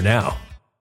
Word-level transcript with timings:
now. 0.00 0.36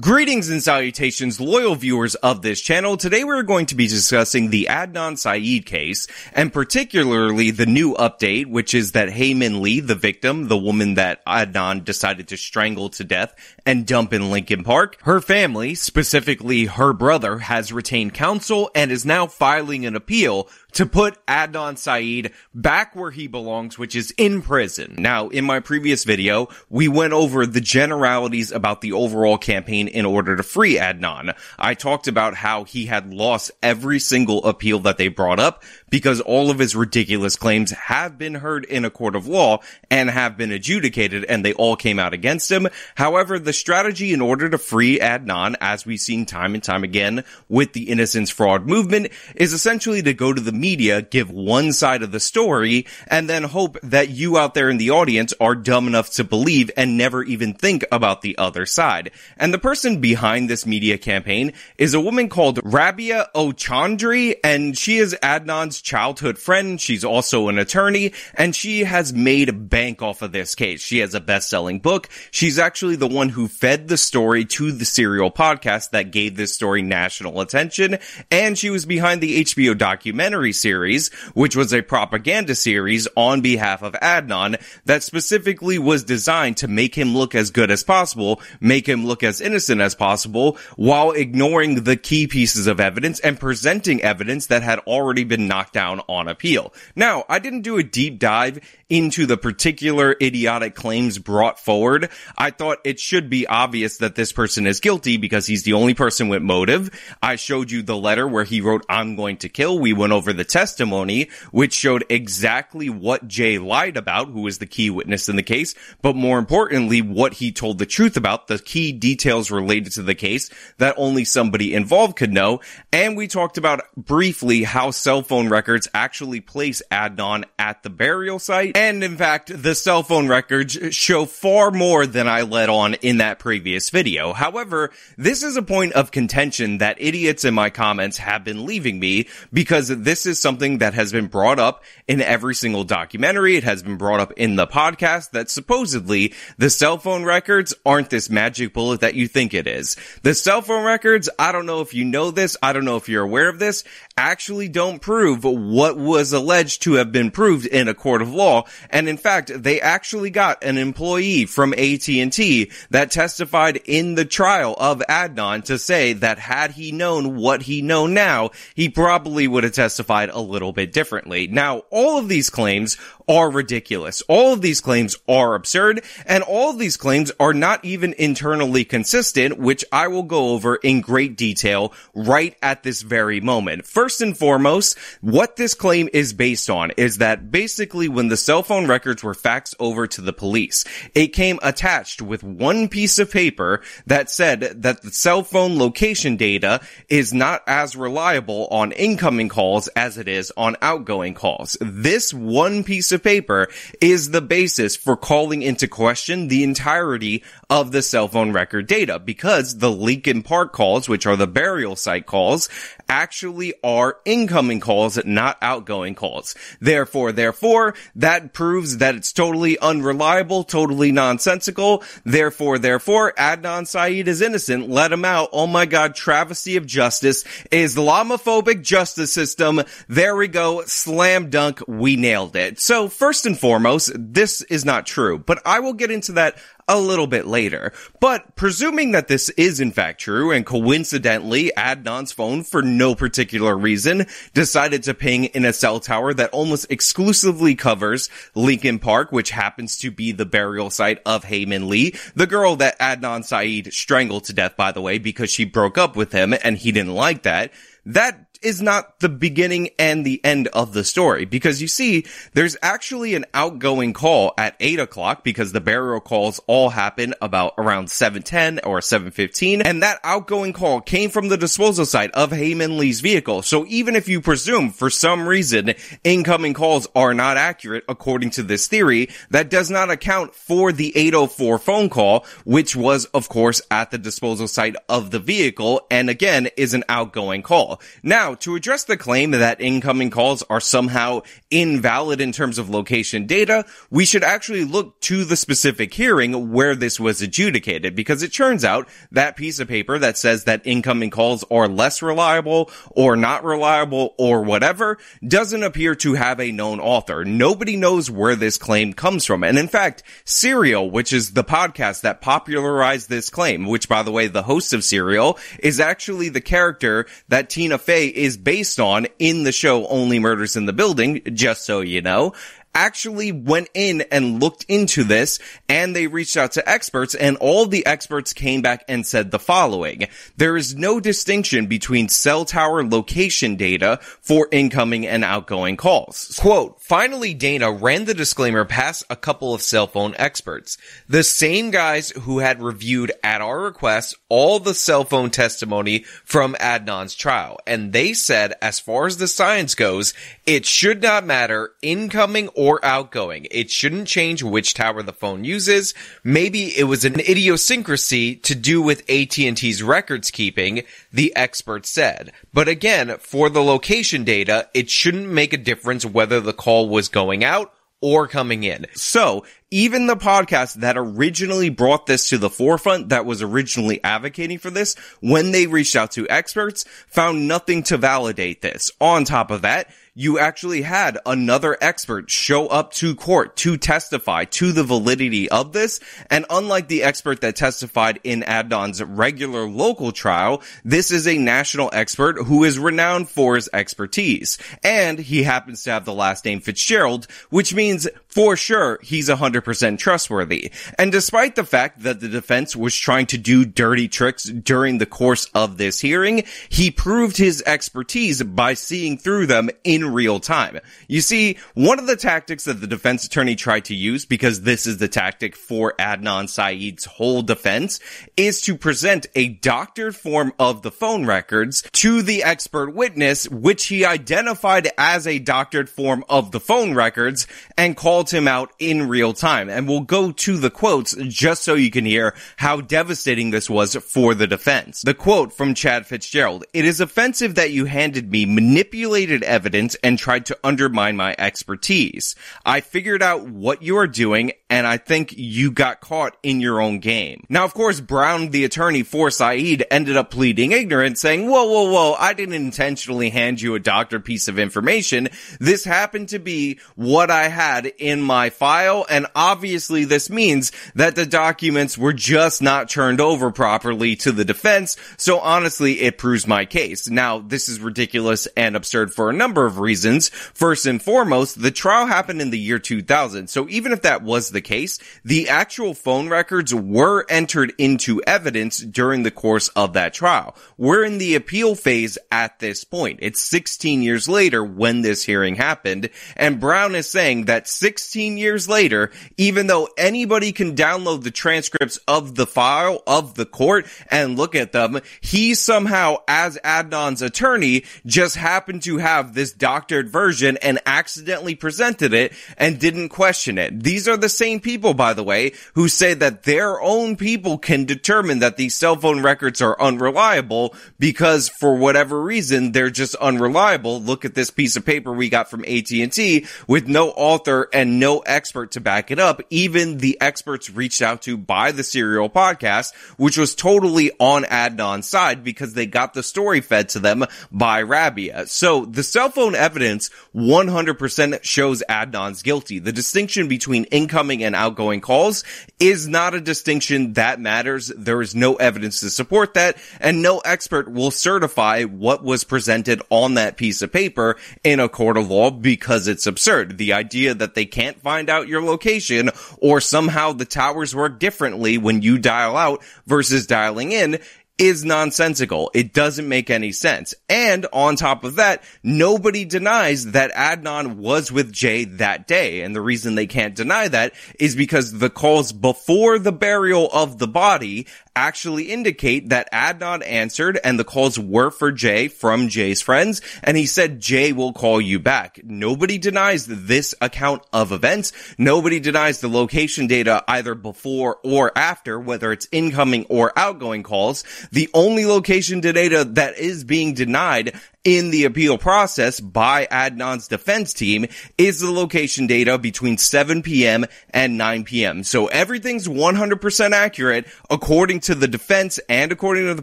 Greetings 0.00 0.50
and 0.50 0.60
salutations, 0.60 1.40
loyal 1.40 1.76
viewers 1.76 2.16
of 2.16 2.42
this 2.42 2.60
channel. 2.60 2.96
Today 2.96 3.22
we're 3.22 3.44
going 3.44 3.66
to 3.66 3.76
be 3.76 3.86
discussing 3.86 4.50
the 4.50 4.66
Adnan 4.68 5.16
Syed 5.16 5.64
case, 5.64 6.08
and 6.32 6.52
particularly 6.52 7.52
the 7.52 7.66
new 7.66 7.94
update, 7.94 8.46
which 8.46 8.74
is 8.74 8.92
that 8.92 9.10
Hae 9.10 9.32
Min 9.32 9.62
Lee, 9.62 9.78
the 9.78 9.94
victim, 9.94 10.48
the 10.48 10.58
woman 10.58 10.94
that 10.94 11.24
Adnan 11.24 11.84
decided 11.84 12.26
to 12.28 12.36
strangle 12.36 12.88
to 12.88 13.04
death 13.04 13.32
and 13.64 13.86
dump 13.86 14.12
in 14.12 14.22
Leakin 14.22 14.64
Park, 14.64 14.96
her 15.02 15.20
family, 15.20 15.76
specifically 15.76 16.64
her 16.64 16.92
brother, 16.92 17.38
has 17.38 17.72
retained 17.72 18.12
counsel 18.12 18.72
and 18.74 18.90
is 18.90 19.06
now 19.06 19.28
filing 19.28 19.86
an 19.86 19.94
appeal 19.94 20.48
to 20.72 20.86
put 20.86 21.24
Adnan 21.26 21.78
Syed 21.78 22.32
back 22.54 22.96
where 22.96 23.10
he 23.10 23.26
belongs, 23.26 23.78
which 23.78 23.94
is 23.94 24.12
in 24.12 24.42
prison. 24.42 24.96
Now, 24.98 25.28
in 25.28 25.44
my 25.44 25.60
previous 25.60 26.04
video, 26.04 26.48
we 26.68 26.88
went 26.88 27.12
over 27.12 27.46
the 27.46 27.60
generalities 27.60 28.52
about 28.52 28.80
the 28.80 28.92
overall 28.92 29.38
campaign 29.38 29.88
in 29.88 30.06
order 30.06 30.36
to 30.36 30.42
free 30.42 30.76
Adnan. 30.76 31.34
I 31.58 31.74
talked 31.74 32.08
about 32.08 32.34
how 32.34 32.64
he 32.64 32.86
had 32.86 33.12
lost 33.12 33.50
every 33.62 33.98
single 33.98 34.44
appeal 34.44 34.80
that 34.80 34.98
they 34.98 35.08
brought 35.08 35.40
up 35.40 35.62
because 35.90 36.20
all 36.20 36.50
of 36.50 36.58
his 36.58 36.74
ridiculous 36.74 37.36
claims 37.36 37.70
have 37.72 38.16
been 38.16 38.34
heard 38.34 38.64
in 38.64 38.84
a 38.84 38.90
court 38.90 39.14
of 39.14 39.26
law 39.26 39.58
and 39.90 40.08
have 40.08 40.36
been 40.36 40.50
adjudicated 40.50 41.24
and 41.24 41.44
they 41.44 41.52
all 41.52 41.76
came 41.76 41.98
out 41.98 42.14
against 42.14 42.50
him. 42.50 42.66
However, 42.94 43.38
the 43.38 43.52
strategy 43.52 44.12
in 44.12 44.20
order 44.20 44.48
to 44.48 44.58
free 44.58 44.98
Adnan, 44.98 45.56
as 45.60 45.84
we've 45.84 46.00
seen 46.00 46.24
time 46.24 46.54
and 46.54 46.62
time 46.62 46.82
again 46.82 47.24
with 47.48 47.74
the 47.74 47.90
innocence 47.90 48.30
fraud 48.30 48.66
movement, 48.66 49.08
is 49.36 49.52
essentially 49.52 50.02
to 50.02 50.14
go 50.14 50.32
to 50.32 50.40
the 50.40 50.61
media, 50.62 51.02
give 51.02 51.30
one 51.30 51.74
side 51.74 52.02
of 52.02 52.12
the 52.12 52.20
story, 52.20 52.86
and 53.08 53.28
then 53.28 53.42
hope 53.42 53.76
that 53.82 54.08
you 54.08 54.38
out 54.38 54.54
there 54.54 54.70
in 54.70 54.78
the 54.78 54.90
audience 54.90 55.34
are 55.38 55.54
dumb 55.54 55.86
enough 55.86 56.08
to 56.12 56.24
believe 56.24 56.70
and 56.76 56.96
never 56.96 57.22
even 57.22 57.52
think 57.52 57.84
about 57.92 58.22
the 58.22 58.38
other 58.38 58.64
side. 58.64 59.10
And 59.36 59.52
the 59.52 59.58
person 59.58 60.00
behind 60.00 60.48
this 60.48 60.64
media 60.64 60.96
campaign 60.96 61.52
is 61.76 61.92
a 61.92 62.00
woman 62.00 62.30
called 62.30 62.60
Rabia 62.62 63.28
Chaudry, 63.34 64.36
and 64.42 64.78
she 64.78 64.98
is 64.98 65.16
Adnan's 65.22 65.82
childhood 65.82 66.38
friend. 66.38 66.80
She's 66.80 67.04
also 67.04 67.48
an 67.48 67.58
attorney, 67.58 68.12
and 68.34 68.54
she 68.54 68.84
has 68.84 69.12
made 69.12 69.48
a 69.48 69.52
bank 69.52 70.00
off 70.00 70.22
of 70.22 70.30
this 70.32 70.54
case. 70.54 70.80
She 70.80 70.98
has 70.98 71.14
a 71.14 71.20
best-selling 71.20 71.80
book. 71.80 72.08
She's 72.30 72.58
actually 72.58 72.96
the 72.96 73.08
one 73.08 73.28
who 73.30 73.48
fed 73.48 73.88
the 73.88 73.96
story 73.98 74.44
to 74.44 74.70
the 74.70 74.84
serial 74.84 75.30
podcast 75.32 75.90
that 75.90 76.12
gave 76.12 76.36
this 76.36 76.54
story 76.54 76.82
national 76.82 77.40
attention, 77.40 77.98
and 78.30 78.56
she 78.56 78.70
was 78.70 78.86
behind 78.86 79.20
the 79.20 79.42
HBO 79.42 79.76
documentary 79.76 80.51
series, 80.52 81.12
which 81.34 81.56
was 81.56 81.72
a 81.72 81.82
propaganda 81.82 82.54
series 82.54 83.08
on 83.16 83.40
behalf 83.40 83.82
of 83.82 83.94
Adnan 83.94 84.60
that 84.84 85.02
specifically 85.02 85.78
was 85.78 86.04
designed 86.04 86.56
to 86.58 86.68
make 86.68 86.94
him 86.94 87.14
look 87.14 87.34
as 87.34 87.50
good 87.50 87.70
as 87.70 87.82
possible, 87.82 88.40
make 88.60 88.88
him 88.88 89.06
look 89.06 89.22
as 89.22 89.40
innocent 89.40 89.80
as 89.80 89.94
possible, 89.94 90.58
while 90.76 91.12
ignoring 91.12 91.84
the 91.84 91.96
key 91.96 92.26
pieces 92.26 92.66
of 92.66 92.80
evidence 92.80 93.20
and 93.20 93.40
presenting 93.40 94.02
evidence 94.02 94.46
that 94.46 94.62
had 94.62 94.78
already 94.80 95.24
been 95.24 95.48
knocked 95.48 95.72
down 95.72 96.00
on 96.08 96.28
appeal. 96.28 96.72
Now, 96.94 97.24
I 97.28 97.38
didn't 97.38 97.62
do 97.62 97.78
a 97.78 97.82
deep 97.82 98.18
dive 98.18 98.60
into 98.88 99.24
the 99.24 99.38
particular 99.38 100.14
idiotic 100.20 100.74
claims 100.74 101.18
brought 101.18 101.58
forward. 101.58 102.10
I 102.36 102.50
thought 102.50 102.78
it 102.84 103.00
should 103.00 103.30
be 103.30 103.46
obvious 103.46 103.96
that 103.98 104.16
this 104.16 104.32
person 104.32 104.66
is 104.66 104.80
guilty 104.80 105.16
because 105.16 105.46
he's 105.46 105.62
the 105.62 105.72
only 105.72 105.94
person 105.94 106.28
with 106.28 106.42
motive. 106.42 106.90
I 107.22 107.36
showed 107.36 107.70
you 107.70 107.82
the 107.82 107.96
letter 107.96 108.28
where 108.28 108.44
he 108.44 108.60
wrote, 108.60 108.84
I'm 108.90 109.16
going 109.16 109.38
to 109.38 109.48
kill. 109.48 109.78
We 109.78 109.94
went 109.94 110.12
over 110.12 110.34
the 110.34 110.41
testimony, 110.44 111.30
which 111.50 111.72
showed 111.72 112.04
exactly 112.08 112.88
what 112.88 113.28
Jay 113.28 113.58
lied 113.58 113.96
about, 113.96 114.28
who 114.28 114.42
was 114.42 114.58
the 114.58 114.66
key 114.66 114.90
witness 114.90 115.28
in 115.28 115.36
the 115.36 115.42
case, 115.42 115.74
but 116.00 116.16
more 116.16 116.38
importantly, 116.38 117.02
what 117.02 117.34
he 117.34 117.52
told 117.52 117.78
the 117.78 117.86
truth 117.86 118.16
about, 118.16 118.46
the 118.46 118.58
key 118.58 118.92
details 118.92 119.50
related 119.50 119.92
to 119.92 120.02
the 120.02 120.14
case 120.14 120.50
that 120.78 120.94
only 120.96 121.24
somebody 121.24 121.74
involved 121.74 122.16
could 122.16 122.32
know. 122.32 122.60
And 122.92 123.16
we 123.16 123.28
talked 123.28 123.58
about 123.58 123.82
briefly 123.96 124.62
how 124.62 124.90
cell 124.90 125.22
phone 125.22 125.48
records 125.48 125.88
actually 125.94 126.40
place 126.40 126.82
Adnan 126.90 127.44
at 127.58 127.82
the 127.82 127.90
burial 127.90 128.38
site. 128.38 128.76
And 128.76 129.02
in 129.02 129.16
fact, 129.16 129.50
the 129.62 129.74
cell 129.74 130.02
phone 130.02 130.28
records 130.28 130.78
show 130.90 131.24
far 131.24 131.70
more 131.70 132.06
than 132.06 132.28
I 132.28 132.42
let 132.42 132.68
on 132.68 132.94
in 132.94 133.18
that 133.18 133.38
previous 133.38 133.90
video. 133.90 134.32
However, 134.32 134.90
this 135.16 135.42
is 135.42 135.56
a 135.56 135.62
point 135.62 135.92
of 135.92 136.10
contention 136.10 136.78
that 136.78 137.00
idiots 137.00 137.44
in 137.44 137.54
my 137.54 137.70
comments 137.70 138.18
have 138.18 138.44
been 138.44 138.66
leaving 138.66 138.98
me 138.98 139.28
because 139.52 139.88
this 139.88 140.26
is 140.26 140.31
something 140.40 140.78
that 140.78 140.94
has 140.94 141.12
been 141.12 141.26
brought 141.26 141.58
up 141.58 141.84
in 142.06 142.20
every 142.20 142.54
single 142.54 142.84
documentary. 142.84 143.56
It 143.56 143.64
has 143.64 143.82
been 143.82 143.96
brought 143.96 144.20
up 144.20 144.32
in 144.32 144.56
the 144.56 144.66
podcast 144.66 145.30
that 145.32 145.50
supposedly 145.50 146.34
the 146.58 146.70
cell 146.70 146.98
phone 146.98 147.24
records 147.24 147.74
aren't 147.84 148.10
this 148.10 148.30
magic 148.30 148.72
bullet 148.72 149.00
that 149.00 149.14
you 149.14 149.28
think 149.28 149.54
it 149.54 149.66
is. 149.66 149.96
The 150.22 150.34
cell 150.34 150.62
phone 150.62 150.84
records, 150.84 151.28
I 151.38 151.52
don't 151.52 151.66
know 151.66 151.80
if 151.80 151.94
you 151.94 152.04
know 152.04 152.30
this. 152.30 152.56
I 152.62 152.72
don't 152.72 152.84
know 152.84 152.96
if 152.96 153.08
you're 153.08 153.24
aware 153.24 153.48
of 153.48 153.58
this, 153.58 153.84
actually 154.22 154.68
don't 154.68 155.00
prove 155.00 155.42
what 155.42 155.96
was 155.96 156.32
alleged 156.32 156.82
to 156.82 156.94
have 156.94 157.10
been 157.10 157.30
proved 157.30 157.66
in 157.66 157.88
a 157.88 157.94
court 157.94 158.22
of 158.22 158.32
law. 158.32 158.64
And 158.88 159.08
in 159.08 159.16
fact, 159.16 159.50
they 159.54 159.80
actually 159.80 160.30
got 160.30 160.62
an 160.62 160.78
employee 160.78 161.44
from 161.46 161.72
AT&T 161.72 162.70
that 162.90 163.10
testified 163.10 163.80
in 163.84 164.14
the 164.14 164.24
trial 164.24 164.76
of 164.78 165.02
Adnan 165.08 165.64
to 165.64 165.76
say 165.76 166.12
that 166.12 166.38
had 166.38 166.70
he 166.70 166.92
known 166.92 167.36
what 167.36 167.62
he 167.62 167.82
know 167.82 168.06
now, 168.06 168.50
he 168.74 168.88
probably 168.88 169.48
would 169.48 169.64
have 169.64 169.72
testified 169.72 170.30
a 170.30 170.40
little 170.40 170.72
bit 170.72 170.92
differently. 170.92 171.48
Now, 171.48 171.82
all 171.90 172.18
of 172.18 172.28
these 172.28 172.48
claims 172.48 172.96
are 173.32 173.50
ridiculous. 173.50 174.22
All 174.28 174.52
of 174.52 174.60
these 174.60 174.82
claims 174.82 175.16
are 175.26 175.54
absurd, 175.54 176.04
and 176.26 176.42
all 176.42 176.68
of 176.68 176.78
these 176.78 176.98
claims 176.98 177.32
are 177.40 177.54
not 177.54 177.82
even 177.82 178.14
internally 178.18 178.84
consistent, 178.84 179.58
which 179.58 179.86
I 179.90 180.08
will 180.08 180.22
go 180.22 180.50
over 180.50 180.76
in 180.76 181.00
great 181.00 181.34
detail 181.34 181.94
right 182.14 182.54
at 182.62 182.82
this 182.82 183.00
very 183.00 183.40
moment. 183.40 183.86
First 183.86 184.20
and 184.20 184.36
foremost, 184.36 184.98
what 185.22 185.56
this 185.56 185.72
claim 185.72 186.10
is 186.12 186.34
based 186.34 186.68
on 186.68 186.90
is 186.98 187.18
that 187.18 187.50
basically 187.50 188.06
when 188.06 188.28
the 188.28 188.36
cell 188.36 188.62
phone 188.62 188.86
records 188.86 189.22
were 189.22 189.34
faxed 189.34 189.74
over 189.80 190.06
to 190.08 190.20
the 190.20 190.34
police, 190.34 190.84
it 191.14 191.28
came 191.28 191.58
attached 191.62 192.20
with 192.20 192.42
one 192.42 192.86
piece 192.86 193.18
of 193.18 193.30
paper 193.30 193.80
that 194.06 194.28
said 194.28 194.60
that 194.82 195.00
the 195.00 195.10
cell 195.10 195.42
phone 195.42 195.78
location 195.78 196.36
data 196.36 196.82
is 197.08 197.32
not 197.32 197.62
as 197.66 197.96
reliable 197.96 198.68
on 198.70 198.92
incoming 198.92 199.48
calls 199.48 199.88
as 199.88 200.18
it 200.18 200.28
is 200.28 200.52
on 200.54 200.76
outgoing 200.82 201.32
calls. 201.32 201.78
This 201.80 202.34
one 202.34 202.84
piece 202.84 203.10
of 203.10 203.21
paper 203.22 203.68
is 204.00 204.30
the 204.30 204.40
basis 204.40 204.96
for 204.96 205.16
calling 205.16 205.62
into 205.62 205.88
question 205.88 206.48
the 206.48 206.62
entirety 206.62 207.42
of 207.70 207.92
the 207.92 208.02
cell 208.02 208.28
phone 208.28 208.52
record 208.52 208.86
data 208.86 209.18
because 209.18 209.78
the 209.78 209.90
Leakin 209.90 210.44
Park 210.44 210.72
calls, 210.72 211.08
which 211.08 211.26
are 211.26 211.36
the 211.36 211.46
burial 211.46 211.96
site 211.96 212.26
calls, 212.26 212.68
actually 213.08 213.74
are 213.84 214.18
incoming 214.24 214.80
calls, 214.80 215.22
not 215.24 215.58
outgoing 215.60 216.14
calls. 216.14 216.54
Therefore, 216.80 217.32
therefore, 217.32 217.94
that 218.16 218.52
proves 218.52 218.98
that 218.98 219.14
it's 219.14 219.32
totally 219.32 219.78
unreliable, 219.78 220.64
totally 220.64 221.12
nonsensical. 221.12 222.02
Therefore, 222.24 222.78
therefore, 222.78 223.32
Adnan 223.38 223.86
Syed 223.86 224.28
is 224.28 224.40
innocent. 224.40 224.88
Let 224.88 225.12
him 225.12 225.24
out. 225.24 225.50
Oh 225.52 225.66
my 225.66 225.86
god, 225.86 226.14
travesty 226.14 226.76
of 226.76 226.86
justice. 226.86 227.44
Islamophobic 227.70 228.82
justice 228.82 229.32
system. 229.32 229.82
There 230.08 230.36
we 230.36 230.48
go. 230.48 230.82
Slam 230.86 231.50
dunk. 231.50 231.82
We 231.86 232.16
nailed 232.16 232.56
it. 232.56 232.80
So 232.80 233.01
first 233.08 233.46
and 233.46 233.58
foremost, 233.58 234.12
this 234.14 234.62
is 234.62 234.84
not 234.84 235.06
true, 235.06 235.38
but 235.38 235.60
I 235.64 235.80
will 235.80 235.92
get 235.92 236.10
into 236.10 236.32
that 236.32 236.56
a 236.88 236.98
little 236.98 237.26
bit 237.26 237.46
later. 237.46 237.92
But 238.20 238.56
presuming 238.56 239.12
that 239.12 239.28
this 239.28 239.48
is 239.50 239.80
in 239.80 239.92
fact 239.92 240.20
true 240.20 240.50
and 240.50 240.66
coincidentally 240.66 241.72
Adnan's 241.76 242.32
phone 242.32 242.64
for 242.64 242.82
no 242.82 243.14
particular 243.14 243.76
reason 243.76 244.26
decided 244.52 245.02
to 245.04 245.14
ping 245.14 245.44
in 245.46 245.64
a 245.64 245.72
cell 245.72 246.00
tower 246.00 246.34
that 246.34 246.50
almost 246.50 246.90
exclusively 246.90 247.74
covers 247.74 248.28
Leakin 248.54 249.00
Park, 249.00 249.32
which 249.32 249.50
happens 249.50 249.96
to 249.98 250.10
be 250.10 250.32
the 250.32 250.46
burial 250.46 250.90
site 250.90 251.20
of 251.24 251.44
Hae 251.44 251.64
Min 251.64 251.88
Lee, 251.88 252.14
the 252.34 252.46
girl 252.46 252.76
that 252.76 252.98
Adnan 252.98 253.44
Syed 253.44 253.92
strangled 253.92 254.44
to 254.44 254.52
death 254.52 254.76
by 254.76 254.92
the 254.92 255.02
way 255.02 255.18
because 255.18 255.50
she 255.50 255.64
broke 255.64 255.96
up 255.96 256.16
with 256.16 256.32
him 256.32 256.54
and 256.64 256.76
he 256.76 256.92
didn't 256.92 257.14
like 257.14 257.42
that 257.42 257.72
that 258.04 258.51
is 258.62 258.82
not 258.82 259.20
the 259.20 259.28
beginning 259.28 259.90
and 259.98 260.24
the 260.24 260.40
end 260.44 260.68
of 260.68 260.92
the 260.92 261.04
story 261.04 261.44
because 261.44 261.82
you 261.82 261.88
see, 261.88 262.26
there's 262.54 262.76
actually 262.82 263.34
an 263.34 263.44
outgoing 263.54 264.12
call 264.12 264.54
at 264.56 264.76
8 264.80 265.00
o'clock 265.00 265.44
because 265.44 265.72
the 265.72 265.80
burial 265.80 266.20
calls 266.20 266.60
all 266.66 266.90
happen 266.90 267.34
about 267.40 267.74
around 267.78 268.10
710 268.10 268.80
or 268.84 269.00
715 269.00 269.82
and 269.82 270.02
that 270.02 270.20
outgoing 270.24 270.72
call 270.72 271.00
came 271.00 271.30
from 271.30 271.48
the 271.48 271.56
disposal 271.56 272.04
site 272.04 272.30
of 272.32 272.52
Hae 272.52 272.74
Min 272.74 272.98
Lee's 272.98 273.20
vehicle. 273.20 273.62
So 273.62 273.84
even 273.86 274.16
if 274.16 274.28
you 274.28 274.40
presume 274.40 274.90
for 274.90 275.10
some 275.10 275.46
reason 275.46 275.94
incoming 276.24 276.74
calls 276.74 277.06
are 277.14 277.34
not 277.34 277.56
accurate 277.56 278.04
according 278.08 278.50
to 278.50 278.62
this 278.62 278.88
theory, 278.88 279.28
that 279.50 279.70
does 279.70 279.90
not 279.90 280.10
account 280.10 280.54
for 280.54 280.92
the 280.92 281.16
804 281.16 281.78
phone 281.78 282.08
call, 282.08 282.44
which 282.64 282.96
was 282.96 283.26
of 283.26 283.48
course 283.48 283.82
at 283.90 284.10
the 284.10 284.18
disposal 284.18 284.68
site 284.68 284.96
of 285.08 285.30
the 285.30 285.38
vehicle 285.38 286.06
and 286.10 286.30
again 286.30 286.68
is 286.76 286.94
an 286.94 287.04
outgoing 287.08 287.62
call. 287.62 288.00
Now, 288.22 288.51
to 288.60 288.76
address 288.76 289.04
the 289.04 289.16
claim 289.16 289.52
that 289.52 289.80
incoming 289.80 290.30
calls 290.30 290.62
are 290.70 290.80
somehow 290.80 291.42
invalid 291.70 292.40
in 292.40 292.52
terms 292.52 292.78
of 292.78 292.90
location 292.90 293.46
data, 293.46 293.84
we 294.10 294.24
should 294.24 294.44
actually 294.44 294.84
look 294.84 295.20
to 295.20 295.44
the 295.44 295.56
specific 295.56 296.12
hearing 296.14 296.72
where 296.72 296.94
this 296.94 297.18
was 297.18 297.42
adjudicated 297.42 298.14
because 298.14 298.42
it 298.42 298.52
turns 298.52 298.84
out 298.84 299.08
that 299.30 299.56
piece 299.56 299.78
of 299.78 299.88
paper 299.88 300.18
that 300.18 300.38
says 300.38 300.64
that 300.64 300.86
incoming 300.86 301.30
calls 301.30 301.64
are 301.70 301.88
less 301.88 302.22
reliable 302.22 302.90
or 303.10 303.36
not 303.36 303.64
reliable 303.64 304.34
or 304.38 304.62
whatever 304.62 305.18
doesn't 305.46 305.82
appear 305.82 306.14
to 306.14 306.34
have 306.34 306.60
a 306.60 306.72
known 306.72 307.00
author. 307.00 307.44
Nobody 307.44 307.96
knows 307.96 308.30
where 308.30 308.56
this 308.56 308.78
claim 308.78 309.12
comes 309.12 309.44
from. 309.44 309.64
And 309.64 309.78
in 309.78 309.88
fact, 309.88 310.22
Serial, 310.44 311.10
which 311.10 311.32
is 311.32 311.52
the 311.52 311.64
podcast 311.64 312.22
that 312.22 312.40
popularized 312.40 313.28
this 313.28 313.50
claim, 313.50 313.86
which 313.86 314.08
by 314.08 314.22
the 314.22 314.32
way, 314.32 314.46
the 314.46 314.62
host 314.62 314.92
of 314.92 315.04
Serial 315.04 315.58
is 315.78 316.00
actually 316.00 316.48
the 316.48 316.60
character 316.60 317.26
that 317.48 317.70
Tina 317.70 317.98
Fey 317.98 318.26
is 318.42 318.56
based 318.56 318.98
on 318.98 319.26
in 319.38 319.62
the 319.62 319.70
show 319.70 320.06
Only 320.08 320.40
Murders 320.40 320.76
in 320.76 320.86
the 320.86 320.92
Building, 320.92 321.42
just 321.54 321.84
so 321.84 322.00
you 322.00 322.20
know 322.20 322.54
actually 322.94 323.52
went 323.52 323.88
in 323.94 324.22
and 324.30 324.60
looked 324.60 324.84
into 324.88 325.24
this 325.24 325.58
and 325.88 326.14
they 326.14 326.26
reached 326.26 326.56
out 326.56 326.72
to 326.72 326.88
experts 326.88 327.34
and 327.34 327.56
all 327.58 327.86
the 327.86 328.04
experts 328.06 328.52
came 328.52 328.82
back 328.82 329.04
and 329.08 329.26
said 329.26 329.50
the 329.50 329.58
following. 329.58 330.26
There 330.56 330.76
is 330.76 330.94
no 330.94 331.20
distinction 331.20 331.86
between 331.86 332.28
cell 332.28 332.64
tower 332.64 333.04
location 333.04 333.76
data 333.76 334.18
for 334.40 334.68
incoming 334.70 335.26
and 335.26 335.44
outgoing 335.44 335.96
calls. 335.96 336.58
Quote, 336.60 337.00
finally 337.00 337.54
Dana 337.54 337.90
ran 337.90 338.24
the 338.24 338.34
disclaimer 338.34 338.84
past 338.84 339.24
a 339.30 339.36
couple 339.36 339.74
of 339.74 339.82
cell 339.82 340.06
phone 340.06 340.34
experts. 340.38 340.98
The 341.28 341.42
same 341.42 341.90
guys 341.90 342.30
who 342.30 342.58
had 342.58 342.82
reviewed 342.82 343.32
at 343.42 343.60
our 343.60 343.80
request 343.80 344.36
all 344.48 344.78
the 344.78 344.94
cell 344.94 345.24
phone 345.24 345.50
testimony 345.50 346.24
from 346.44 346.74
Adnan's 346.74 347.34
trial. 347.34 347.78
And 347.86 348.12
they 348.12 348.34
said, 348.34 348.74
as 348.82 349.00
far 349.00 349.26
as 349.26 349.38
the 349.38 349.48
science 349.48 349.94
goes, 349.94 350.34
it 350.66 350.84
should 350.84 351.22
not 351.22 351.46
matter 351.46 351.92
incoming 352.02 352.68
or 352.68 352.81
outgoing. 353.02 353.66
It 353.70 353.90
shouldn't 353.90 354.28
change 354.28 354.62
which 354.62 354.94
tower 354.94 355.22
the 355.22 355.32
phone 355.32 355.64
uses. 355.64 356.14
Maybe 356.42 356.98
it 356.98 357.04
was 357.04 357.24
an 357.24 357.40
idiosyncrasy 357.40 358.56
to 358.56 358.74
do 358.74 359.00
with 359.00 359.28
AT&T's 359.30 360.02
records 360.02 360.50
keeping, 360.50 361.02
the 361.32 361.54
expert 361.54 362.06
said. 362.06 362.52
But 362.72 362.88
again, 362.88 363.36
for 363.38 363.68
the 363.68 363.82
location 363.82 364.44
data, 364.44 364.88
it 364.94 365.10
shouldn't 365.10 365.48
make 365.48 365.72
a 365.72 365.78
difference 365.78 366.24
whether 366.24 366.60
the 366.60 366.72
call 366.72 367.08
was 367.08 367.28
going 367.28 367.64
out 367.64 367.92
or 368.22 368.46
coming 368.46 368.84
in. 368.84 369.06
So 369.14 369.66
even 369.90 370.26
the 370.26 370.36
podcast 370.36 370.94
that 371.00 371.18
originally 371.18 371.90
brought 371.90 372.26
this 372.26 372.48
to 372.48 372.56
the 372.56 372.70
forefront, 372.70 373.28
that 373.28 373.44
was 373.44 373.60
originally 373.60 374.22
advocating 374.24 374.78
for 374.78 374.90
this, 374.90 375.16
when 375.40 375.72
they 375.72 375.86
reached 375.86 376.16
out 376.16 376.30
to 376.32 376.48
experts, 376.48 377.04
found 377.26 377.68
nothing 377.68 378.02
to 378.04 378.16
validate 378.16 378.80
this. 378.80 379.10
On 379.20 379.44
top 379.44 379.70
of 379.70 379.82
that, 379.82 380.08
you 380.34 380.58
actually 380.58 381.02
had 381.02 381.38
another 381.44 381.96
expert 382.00 382.50
show 382.50 382.86
up 382.86 383.12
to 383.12 383.34
court 383.34 383.76
to 383.76 383.98
testify 383.98 384.64
to 384.64 384.90
the 384.90 385.04
validity 385.04 385.70
of 385.70 385.92
this. 385.92 386.20
And 386.48 386.64
unlike 386.70 387.08
the 387.08 387.22
expert 387.22 387.60
that 387.60 387.76
testified 387.76 388.40
in 388.42 388.62
Adnan's 388.62 389.22
regular 389.22 389.86
local 389.86 390.32
trial, 390.32 390.82
this 391.04 391.30
is 391.30 391.46
a 391.46 391.58
national 391.58 392.08
expert 392.14 392.62
who 392.62 392.82
is 392.84 392.98
renowned 392.98 393.50
for 393.50 393.74
his 393.74 393.90
expertise. 393.92 394.78
And 395.04 395.38
he 395.38 395.64
happens 395.64 396.02
to 396.04 396.12
have 396.12 396.24
the 396.24 396.32
last 396.32 396.64
name 396.64 396.80
Fitzgerald, 396.80 397.46
which 397.68 397.94
means 397.94 398.26
for 398.48 398.74
sure 398.74 399.18
he's 399.22 399.50
100% 399.50 400.18
trustworthy. 400.18 400.92
And 401.18 401.30
despite 401.30 401.76
the 401.76 401.84
fact 401.84 402.22
that 402.22 402.40
the 402.40 402.48
defense 402.48 402.96
was 402.96 403.14
trying 403.14 403.46
to 403.48 403.58
do 403.58 403.84
dirty 403.84 404.28
tricks 404.28 404.64
during 404.64 405.18
the 405.18 405.26
course 405.26 405.66
of 405.74 405.98
this 405.98 406.20
hearing, 406.20 406.64
he 406.88 407.10
proved 407.10 407.58
his 407.58 407.82
expertise 407.84 408.62
by 408.62 408.94
seeing 408.94 409.36
through 409.36 409.66
them 409.66 409.90
in 410.04 410.21
in 410.22 410.32
real 410.32 410.60
time. 410.60 410.98
You 411.28 411.40
see, 411.40 411.78
one 411.94 412.18
of 412.18 412.26
the 412.26 412.36
tactics 412.36 412.84
that 412.84 413.00
the 413.00 413.06
defense 413.06 413.44
attorney 413.44 413.76
tried 413.76 414.06
to 414.06 414.14
use, 414.14 414.44
because 414.44 414.82
this 414.82 415.06
is 415.06 415.18
the 415.18 415.28
tactic 415.28 415.76
for 415.76 416.14
Adnan 416.18 416.68
Syed's 416.68 417.24
whole 417.24 417.62
defense, 417.62 418.20
is 418.56 418.80
to 418.82 418.96
present 418.96 419.46
a 419.54 419.68
doctored 419.68 420.36
form 420.36 420.72
of 420.78 421.02
the 421.02 421.10
phone 421.10 421.46
records 421.46 422.02
to 422.12 422.42
the 422.42 422.62
expert 422.62 423.14
witness, 423.14 423.68
which 423.68 424.06
he 424.06 424.24
identified 424.24 425.08
as 425.18 425.46
a 425.46 425.58
doctored 425.58 426.08
form 426.08 426.44
of 426.48 426.70
the 426.70 426.80
phone 426.80 427.14
records 427.14 427.66
and 427.96 428.16
called 428.16 428.50
him 428.50 428.68
out 428.68 428.92
in 428.98 429.28
real 429.28 429.52
time. 429.52 429.88
And 429.88 430.08
we'll 430.08 430.20
go 430.20 430.52
to 430.52 430.76
the 430.76 430.90
quotes 430.90 431.34
just 431.34 431.82
so 431.82 431.94
you 431.94 432.10
can 432.10 432.24
hear 432.24 432.54
how 432.76 433.00
devastating 433.00 433.70
this 433.70 433.90
was 433.90 434.14
for 434.16 434.54
the 434.54 434.66
defense. 434.66 435.22
The 435.22 435.34
quote 435.34 435.72
from 435.72 435.94
Chad 435.94 436.26
Fitzgerald, 436.26 436.84
it 436.92 437.04
is 437.04 437.20
offensive 437.20 437.74
that 437.74 437.90
you 437.90 438.04
handed 438.04 438.50
me 438.50 438.66
manipulated 438.66 439.62
evidence 439.62 440.11
and 440.16 440.38
tried 440.38 440.66
to 440.66 440.78
undermine 440.84 441.36
my 441.36 441.54
expertise. 441.58 442.54
I 442.84 443.00
figured 443.00 443.42
out 443.42 443.66
what 443.66 444.02
you 444.02 444.16
are 444.18 444.26
doing 444.26 444.72
and 444.92 445.06
I 445.06 445.16
think 445.16 445.54
you 445.56 445.90
got 445.90 446.20
caught 446.20 446.54
in 446.62 446.82
your 446.82 447.00
own 447.00 447.20
game. 447.20 447.64
Now, 447.70 447.84
of 447.84 447.94
course, 447.94 448.20
Brown, 448.20 448.72
the 448.72 448.84
attorney 448.84 449.22
for 449.22 449.50
Syed, 449.50 450.04
ended 450.10 450.36
up 450.36 450.50
pleading 450.50 450.92
ignorance, 450.92 451.40
saying, 451.40 451.66
whoa, 451.66 451.86
whoa, 451.86 452.10
whoa, 452.12 452.34
I 452.34 452.52
didn't 452.52 452.74
intentionally 452.74 453.48
hand 453.48 453.80
you 453.80 453.94
a 453.94 453.98
doctored 453.98 454.44
piece 454.44 454.68
of 454.68 454.78
information. 454.78 455.48
This 455.80 456.04
happened 456.04 456.50
to 456.50 456.58
be 456.58 457.00
what 457.16 457.50
I 457.50 457.68
had 457.68 458.04
in 458.04 458.42
my 458.42 458.68
file, 458.68 459.24
and 459.30 459.46
obviously 459.56 460.26
this 460.26 460.50
means 460.50 460.92
that 461.14 461.36
the 461.36 461.46
documents 461.46 462.18
were 462.18 462.34
just 462.34 462.82
not 462.82 463.08
turned 463.08 463.40
over 463.40 463.70
properly 463.70 464.36
to 464.36 464.52
the 464.52 464.66
defense, 464.66 465.16
so 465.38 465.58
honestly, 465.58 466.20
it 466.20 466.36
proves 466.36 466.66
my 466.66 466.84
case. 466.84 467.30
Now, 467.30 467.60
this 467.60 467.88
is 467.88 467.98
ridiculous 467.98 468.68
and 468.76 468.94
absurd 468.94 469.32
for 469.32 469.48
a 469.48 469.54
number 469.54 469.86
of 469.86 469.98
reasons. 470.02 470.50
First 470.50 471.06
and 471.06 471.22
foremost, 471.22 471.80
the 471.80 471.90
trial 471.90 472.26
happened 472.26 472.60
in 472.60 472.70
the 472.70 472.78
year 472.78 472.98
2000. 472.98 473.68
So 473.68 473.88
even 473.88 474.12
if 474.12 474.22
that 474.22 474.42
was 474.42 474.70
the 474.70 474.82
case, 474.82 475.18
the 475.44 475.68
actual 475.68 476.12
phone 476.12 476.48
records 476.48 476.94
were 476.94 477.46
entered 477.48 477.94
into 477.96 478.42
evidence 478.46 478.98
during 478.98 479.42
the 479.42 479.50
course 479.50 479.88
of 479.88 480.12
that 480.12 480.34
trial. 480.34 480.76
We're 480.98 481.24
in 481.24 481.38
the 481.38 481.54
appeal 481.54 481.94
phase 481.94 482.36
at 482.50 482.78
this 482.78 483.04
point. 483.04 483.38
It's 483.42 483.60
16 483.60 484.22
years 484.22 484.48
later 484.48 484.84
when 484.84 485.22
this 485.22 485.44
hearing 485.44 485.76
happened. 485.76 486.28
And 486.56 486.80
Brown 486.80 487.14
is 487.14 487.28
saying 487.28 487.66
that 487.66 487.88
16 487.88 488.58
years 488.58 488.88
later, 488.88 489.30
even 489.56 489.86
though 489.86 490.08
anybody 490.18 490.72
can 490.72 490.96
download 490.96 491.42
the 491.42 491.50
transcripts 491.50 492.18
of 492.28 492.54
the 492.54 492.66
file 492.66 493.22
of 493.26 493.54
the 493.54 493.66
court 493.66 494.06
and 494.30 494.56
look 494.56 494.74
at 494.74 494.92
them, 494.92 495.20
he 495.40 495.74
somehow, 495.74 496.36
as 496.48 496.78
Adnan's 496.84 497.42
attorney, 497.42 498.04
just 498.26 498.56
happened 498.56 499.02
to 499.02 499.18
have 499.18 499.54
this 499.54 499.72
doctored 499.92 500.30
version 500.30 500.78
and 500.78 500.98
accidentally 501.04 501.74
presented 501.74 502.32
it 502.32 502.54
and 502.78 502.98
didn't 502.98 503.28
question 503.28 503.76
it. 503.76 504.02
These 504.02 504.26
are 504.26 504.38
the 504.38 504.48
same 504.48 504.80
people, 504.80 505.12
by 505.12 505.34
the 505.34 505.42
way, 505.42 505.72
who 505.92 506.08
say 506.08 506.32
that 506.32 506.62
their 506.62 506.98
own 507.02 507.36
people 507.36 507.76
can 507.76 508.06
determine 508.06 508.60
that 508.60 508.78
these 508.78 508.94
cell 508.94 509.16
phone 509.16 509.42
records 509.42 509.82
are 509.82 510.00
unreliable 510.00 510.94
because 511.18 511.68
for 511.68 511.94
whatever 511.94 512.40
reason, 512.40 512.92
they're 512.92 513.10
just 513.10 513.34
unreliable. 513.34 514.18
Look 514.18 514.46
at 514.46 514.54
this 514.54 514.70
piece 514.70 514.96
of 514.96 515.04
paper 515.04 515.30
we 515.30 515.50
got 515.50 515.68
from 515.68 515.84
AT&T 515.84 516.64
with 516.86 517.06
no 517.06 517.28
author 517.28 517.90
and 517.92 518.18
no 518.18 518.38
expert 518.38 518.92
to 518.92 519.00
back 519.02 519.30
it 519.30 519.38
up. 519.38 519.60
Even 519.68 520.18
the 520.18 520.40
experts 520.40 520.88
reached 520.88 521.20
out 521.20 521.42
to 521.42 521.58
by 521.58 521.92
the 521.92 522.02
Serial 522.02 522.48
podcast, 522.48 523.14
which 523.36 523.58
was 523.58 523.74
totally 523.74 524.30
on 524.38 524.62
Adnan's 524.64 525.28
side 525.28 525.62
because 525.62 525.92
they 525.92 526.06
got 526.06 526.32
the 526.32 526.42
story 526.42 526.80
fed 526.80 527.10
to 527.10 527.18
them 527.18 527.44
by 527.70 528.00
Rabia. 528.00 528.66
So 528.68 529.04
the 529.04 529.22
cell 529.22 529.50
phone 529.50 529.74
evidence 529.82 530.30
100% 530.54 531.62
shows 531.64 532.02
Adnan's 532.08 532.62
guilty. 532.62 533.00
The 533.00 533.12
distinction 533.12 533.66
between 533.66 534.04
incoming 534.04 534.62
and 534.62 534.74
outgoing 534.74 535.20
calls 535.20 535.64
is 535.98 536.28
not 536.28 536.54
a 536.54 536.60
distinction 536.60 537.32
that 537.34 537.60
matters. 537.60 538.08
There 538.16 538.40
is 538.40 538.54
no 538.54 538.76
evidence 538.76 539.20
to 539.20 539.30
support 539.30 539.74
that 539.74 539.96
and 540.20 540.40
no 540.40 540.60
expert 540.60 541.10
will 541.10 541.32
certify 541.32 542.04
what 542.04 542.44
was 542.44 542.64
presented 542.64 543.20
on 543.28 543.54
that 543.54 543.76
piece 543.76 544.02
of 544.02 544.12
paper 544.12 544.56
in 544.84 545.00
a 545.00 545.08
court 545.08 545.36
of 545.36 545.50
law 545.50 545.70
because 545.70 546.28
it's 546.28 546.46
absurd. 546.46 546.96
The 546.96 547.12
idea 547.12 547.54
that 547.54 547.74
they 547.74 547.84
can't 547.84 548.20
find 548.20 548.48
out 548.48 548.68
your 548.68 548.82
location 548.82 549.50
or 549.78 550.00
somehow 550.00 550.52
the 550.52 550.64
towers 550.64 551.14
work 551.14 551.40
differently 551.40 551.98
when 551.98 552.22
you 552.22 552.38
dial 552.38 552.76
out 552.76 553.02
versus 553.26 553.66
dialing 553.66 554.12
in 554.12 554.38
is 554.82 555.04
nonsensical. 555.04 555.92
It 555.94 556.12
doesn't 556.12 556.48
make 556.48 556.68
any 556.68 556.90
sense. 556.90 557.34
And 557.48 557.86
on 557.92 558.16
top 558.16 558.42
of 558.42 558.56
that, 558.56 558.82
nobody 559.04 559.64
denies 559.64 560.32
that 560.32 560.52
Adnan 560.54 561.18
was 561.18 561.52
with 561.52 561.70
Jay 561.70 562.02
that 562.04 562.48
day. 562.48 562.80
And 562.80 562.92
the 562.92 563.00
reason 563.00 563.36
they 563.36 563.46
can't 563.46 563.76
deny 563.76 564.08
that 564.08 564.34
is 564.58 564.74
because 564.74 565.12
the 565.12 565.30
calls 565.30 565.72
before 565.72 566.40
the 566.40 566.50
burial 566.50 567.08
of 567.12 567.38
the 567.38 567.46
body 567.46 568.08
actually 568.34 568.84
indicate 568.84 569.50
that 569.50 569.70
Adnan 569.72 570.26
answered 570.26 570.78
and 570.82 570.98
the 570.98 571.04
calls 571.04 571.38
were 571.38 571.70
for 571.70 571.92
Jay 571.92 572.28
from 572.28 572.68
Jay's 572.68 573.02
friends. 573.02 573.40
And 573.62 573.76
he 573.76 573.86
said, 573.86 574.20
Jay 574.20 574.52
will 574.52 574.72
call 574.72 575.00
you 575.00 575.18
back. 575.18 575.60
Nobody 575.64 576.18
denies 576.18 576.66
this 576.66 577.14
account 577.20 577.62
of 577.72 577.92
events. 577.92 578.32
Nobody 578.58 579.00
denies 579.00 579.40
the 579.40 579.48
location 579.48 580.06
data 580.06 580.44
either 580.48 580.74
before 580.74 581.38
or 581.44 581.72
after, 581.76 582.18
whether 582.18 582.52
it's 582.52 582.68
incoming 582.72 583.26
or 583.28 583.52
outgoing 583.56 584.02
calls. 584.02 584.44
The 584.72 584.88
only 584.94 585.26
location 585.26 585.80
data 585.80 586.24
that 586.24 586.58
is 586.58 586.84
being 586.84 587.14
denied 587.14 587.74
in 588.04 588.30
the 588.30 588.44
appeal 588.44 588.78
process 588.78 589.38
by 589.38 589.86
Adnan's 589.86 590.48
defense 590.48 590.92
team 590.92 591.26
is 591.56 591.80
the 591.80 591.90
location 591.90 592.48
data 592.48 592.76
between 592.76 593.16
7 593.16 593.62
p.m. 593.62 594.06
and 594.30 594.58
9 594.58 594.84
p.m. 594.84 595.22
So 595.22 595.46
everything's 595.46 596.08
100% 596.08 596.90
accurate 596.92 597.46
according 597.70 598.20
to 598.20 598.34
the 598.34 598.48
defense 598.48 598.98
and 599.08 599.30
according 599.30 599.66
to 599.66 599.74
the 599.74 599.82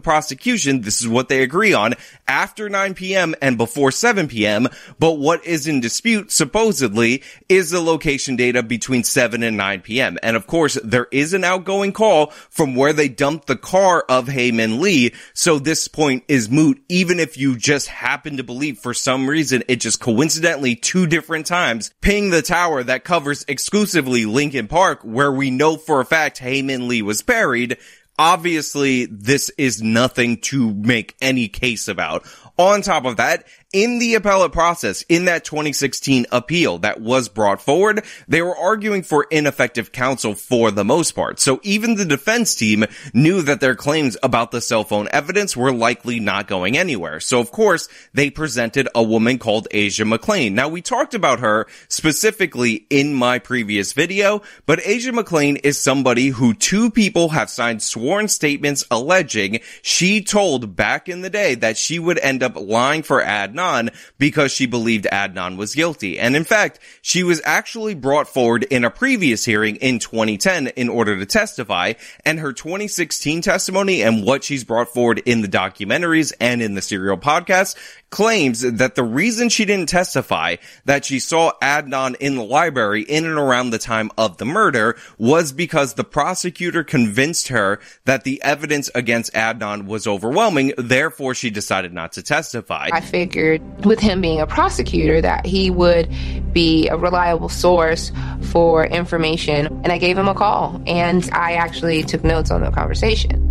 prosecution. 0.00 0.82
This 0.82 1.00
is 1.00 1.08
what 1.08 1.28
they 1.28 1.42
agree 1.42 1.72
on 1.72 1.94
after 2.28 2.68
9 2.68 2.94
p.m. 2.94 3.34
and 3.40 3.56
before 3.56 3.90
7 3.90 4.28
p.m. 4.28 4.68
But 4.98 5.12
what 5.12 5.44
is 5.46 5.66
in 5.66 5.80
dispute 5.80 6.30
supposedly 6.30 7.22
is 7.48 7.70
the 7.70 7.80
location 7.80 8.36
data 8.36 8.62
between 8.62 9.02
7 9.02 9.42
and 9.42 9.56
9 9.56 9.80
p.m. 9.80 10.18
And 10.22 10.36
of 10.36 10.46
course, 10.46 10.78
there 10.84 11.08
is 11.10 11.32
an 11.32 11.44
outgoing 11.44 11.92
call 11.92 12.26
from 12.50 12.74
where 12.74 12.92
they 12.92 13.08
dumped 13.08 13.46
the 13.46 13.56
car 13.56 14.04
of 14.08 14.28
Hae 14.28 14.50
Min 14.50 14.80
Lee. 14.80 15.14
So 15.32 15.58
this 15.58 15.88
point 15.88 16.24
is 16.28 16.50
moot, 16.50 16.82
even 16.90 17.18
if 17.18 17.38
you 17.38 17.56
just 17.56 17.88
have 17.88 18.09
happen 18.10 18.38
to 18.38 18.42
believe 18.42 18.76
for 18.76 18.92
some 18.92 19.30
reason 19.30 19.62
it 19.68 19.76
just 19.76 20.00
coincidentally 20.00 20.74
two 20.74 21.06
different 21.06 21.46
times 21.46 21.94
ping 22.00 22.30
the 22.30 22.42
tower 22.42 22.82
that 22.82 23.04
covers 23.04 23.44
exclusively 23.46 24.24
Leakin 24.24 24.68
Park 24.68 25.02
where 25.04 25.30
we 25.30 25.48
know 25.52 25.76
for 25.76 26.00
a 26.00 26.04
fact 26.04 26.38
Hae 26.38 26.60
Min 26.62 26.88
Lee 26.88 27.02
was 27.02 27.22
buried. 27.22 27.78
Obviously, 28.18 29.06
this 29.06 29.48
is 29.56 29.80
nothing 29.80 30.38
to 30.38 30.74
make 30.74 31.14
any 31.22 31.46
case 31.46 31.86
about. 31.86 32.26
On 32.58 32.82
top 32.82 33.04
of 33.04 33.18
that, 33.18 33.46
in 33.72 34.00
the 34.00 34.14
appellate 34.14 34.52
process, 34.52 35.04
in 35.08 35.26
that 35.26 35.44
2016 35.44 36.26
appeal 36.32 36.78
that 36.78 37.00
was 37.00 37.28
brought 37.28 37.62
forward, 37.62 38.04
they 38.26 38.42
were 38.42 38.56
arguing 38.56 39.02
for 39.02 39.26
ineffective 39.30 39.92
counsel 39.92 40.34
for 40.34 40.72
the 40.72 40.84
most 40.84 41.12
part. 41.12 41.38
So 41.38 41.60
even 41.62 41.94
the 41.94 42.04
defense 42.04 42.54
team 42.56 42.84
knew 43.14 43.42
that 43.42 43.60
their 43.60 43.76
claims 43.76 44.16
about 44.24 44.50
the 44.50 44.60
cell 44.60 44.82
phone 44.82 45.08
evidence 45.12 45.56
were 45.56 45.72
likely 45.72 46.18
not 46.18 46.48
going 46.48 46.76
anywhere. 46.76 47.20
So 47.20 47.38
of 47.38 47.52
course, 47.52 47.88
they 48.12 48.28
presented 48.28 48.88
a 48.94 49.04
woman 49.04 49.38
called 49.38 49.68
Asia 49.70 50.04
McClain. 50.04 50.52
Now 50.52 50.68
we 50.68 50.82
talked 50.82 51.14
about 51.14 51.38
her 51.38 51.66
specifically 51.88 52.86
in 52.90 53.14
my 53.14 53.38
previous 53.38 53.92
video, 53.92 54.42
but 54.66 54.80
Asia 54.84 55.12
McClain 55.12 55.60
is 55.62 55.78
somebody 55.78 56.28
who 56.28 56.54
two 56.54 56.90
people 56.90 57.28
have 57.30 57.48
signed 57.48 57.82
sworn 57.82 58.26
statements 58.26 58.84
alleging 58.90 59.60
she 59.80 60.22
told 60.22 60.74
back 60.74 61.08
in 61.08 61.20
the 61.20 61.30
day 61.30 61.54
that 61.54 61.76
she 61.76 62.00
would 62.00 62.18
end 62.18 62.42
up 62.42 62.56
lying 62.56 63.02
for 63.04 63.22
Adnan 63.22 63.59
Adnan 63.60 63.94
because 64.18 64.52
she 64.52 64.66
believed 64.66 65.06
Adnan 65.12 65.56
was 65.56 65.74
guilty. 65.74 66.18
And 66.18 66.36
in 66.36 66.44
fact, 66.44 66.78
she 67.02 67.22
was 67.22 67.40
actually 67.44 67.94
brought 67.94 68.28
forward 68.28 68.64
in 68.64 68.84
a 68.84 68.90
previous 68.90 69.44
hearing 69.44 69.76
in 69.76 69.98
2010 69.98 70.68
in 70.68 70.88
order 70.88 71.18
to 71.18 71.26
testify. 71.26 71.94
And 72.24 72.40
her 72.40 72.52
2016 72.52 73.42
testimony 73.42 74.02
and 74.02 74.24
what 74.24 74.44
she's 74.44 74.64
brought 74.64 74.88
forward 74.88 75.18
in 75.24 75.42
the 75.42 75.48
documentaries 75.48 76.32
and 76.40 76.62
in 76.62 76.74
the 76.74 76.82
serial 76.82 77.18
podcast 77.18 77.76
claims 78.10 78.60
that 78.60 78.94
the 78.96 79.02
reason 79.02 79.48
she 79.48 79.64
didn't 79.64 79.88
testify 79.88 80.56
that 80.84 81.04
she 81.04 81.18
saw 81.18 81.52
Adnan 81.62 82.16
in 82.16 82.34
the 82.34 82.44
library 82.44 83.02
in 83.02 83.24
and 83.24 83.38
around 83.38 83.70
the 83.70 83.78
time 83.78 84.10
of 84.18 84.36
the 84.38 84.44
murder 84.44 84.96
was 85.16 85.52
because 85.52 85.94
the 85.94 86.04
prosecutor 86.04 86.84
convinced 86.84 87.48
her 87.48 87.80
that 88.04 88.24
the 88.24 88.42
evidence 88.42 88.90
against 88.94 89.32
Adnan 89.32 89.86
was 89.86 90.06
overwhelming. 90.06 90.72
Therefore, 90.76 91.34
she 91.34 91.50
decided 91.50 91.92
not 91.92 92.12
to 92.12 92.22
testify. 92.22 92.88
I 92.92 93.00
figured 93.00 93.84
with 93.84 94.00
him 94.00 94.20
being 94.20 94.40
a 94.40 94.46
prosecutor 94.46 95.20
that 95.20 95.46
he 95.46 95.70
would 95.70 96.12
be 96.52 96.88
a 96.88 96.96
reliable 96.96 97.48
source 97.48 98.10
for 98.50 98.84
information. 98.86 99.66
And 99.84 99.92
I 99.92 99.98
gave 99.98 100.18
him 100.18 100.28
a 100.28 100.34
call 100.34 100.82
and 100.86 101.28
I 101.32 101.52
actually 101.54 102.02
took 102.02 102.24
notes 102.24 102.50
on 102.50 102.62
the 102.62 102.70
conversation. 102.70 103.49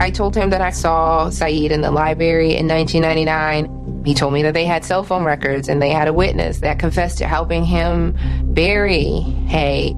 I 0.00 0.10
told 0.10 0.34
him 0.34 0.48
that 0.50 0.62
I 0.62 0.70
saw 0.70 1.28
Syed 1.28 1.70
in 1.70 1.82
the 1.82 1.90
library 1.90 2.56
in 2.56 2.66
1999. 2.66 4.02
He 4.06 4.14
told 4.14 4.32
me 4.32 4.42
that 4.44 4.54
they 4.54 4.64
had 4.64 4.82
cell 4.82 5.04
phone 5.04 5.24
records 5.24 5.68
and 5.68 5.80
they 5.80 5.90
had 5.90 6.08
a 6.08 6.12
witness 6.12 6.60
that 6.60 6.78
confessed 6.78 7.18
to 7.18 7.26
helping 7.26 7.66
him 7.66 8.16
bury 8.54 9.20
Hae. 9.46 9.90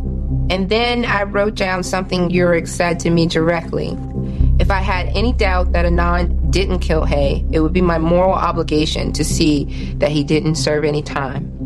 And 0.50 0.68
then 0.68 1.04
I 1.04 1.22
wrote 1.22 1.54
down 1.54 1.84
something 1.84 2.30
Urick 2.30 2.66
said 2.66 2.98
to 3.00 3.10
me 3.10 3.28
directly. 3.28 3.96
If 4.58 4.72
I 4.72 4.80
had 4.80 5.06
any 5.16 5.32
doubt 5.32 5.70
that 5.72 5.86
Adnan 5.86 6.50
didn't 6.50 6.80
kill 6.80 7.04
Hae, 7.04 7.46
it 7.52 7.60
would 7.60 7.72
be 7.72 7.80
my 7.80 7.98
moral 7.98 8.32
obligation 8.32 9.12
to 9.12 9.24
see 9.24 9.94
that 9.98 10.10
he 10.10 10.24
didn't 10.24 10.56
serve 10.56 10.84
any 10.84 11.02
time 11.02 11.61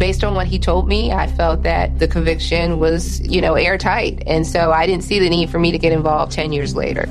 based 0.00 0.24
on 0.24 0.34
what 0.34 0.46
he 0.46 0.58
told 0.58 0.88
me, 0.88 1.12
I 1.12 1.26
felt 1.28 1.62
that 1.62 1.98
the 1.98 2.08
conviction 2.08 2.80
was, 2.80 3.20
you 3.20 3.42
know, 3.42 3.54
airtight. 3.54 4.22
And 4.26 4.46
so 4.46 4.72
I 4.72 4.86
didn't 4.86 5.04
see 5.04 5.20
the 5.20 5.28
need 5.28 5.50
for 5.50 5.58
me 5.58 5.70
to 5.70 5.78
get 5.78 5.92
involved 5.92 6.32
10 6.32 6.52
years 6.52 6.74
later. 6.74 7.06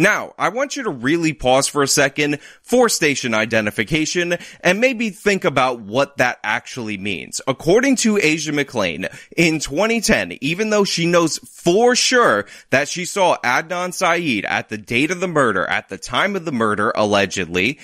Now, 0.00 0.32
I 0.38 0.48
want 0.48 0.76
you 0.76 0.84
to 0.84 0.90
really 0.90 1.34
pause 1.34 1.68
for 1.68 1.82
a 1.82 1.86
second 1.86 2.38
for 2.62 2.88
station 2.88 3.34
identification 3.34 4.38
and 4.62 4.80
maybe 4.80 5.10
think 5.10 5.44
about 5.44 5.80
what 5.80 6.16
that 6.16 6.38
actually 6.42 6.96
means. 6.96 7.42
According 7.46 7.96
to 7.96 8.16
Asia 8.16 8.52
McClain, 8.52 9.14
in 9.36 9.58
2010, 9.60 10.38
even 10.40 10.70
though 10.70 10.84
she 10.84 11.04
knows 11.04 11.36
for 11.40 11.94
sure 11.94 12.46
that 12.70 12.88
she 12.88 13.04
saw 13.04 13.36
Adnan 13.44 13.92
Syed 13.92 14.46
at 14.46 14.70
the 14.70 14.78
date 14.78 15.10
of 15.10 15.20
the 15.20 15.28
murder, 15.28 15.66
at 15.66 15.90
the 15.90 15.98
time 15.98 16.34
of 16.34 16.46
the 16.46 16.50
murder, 16.50 16.94
allegedly, 16.94 17.78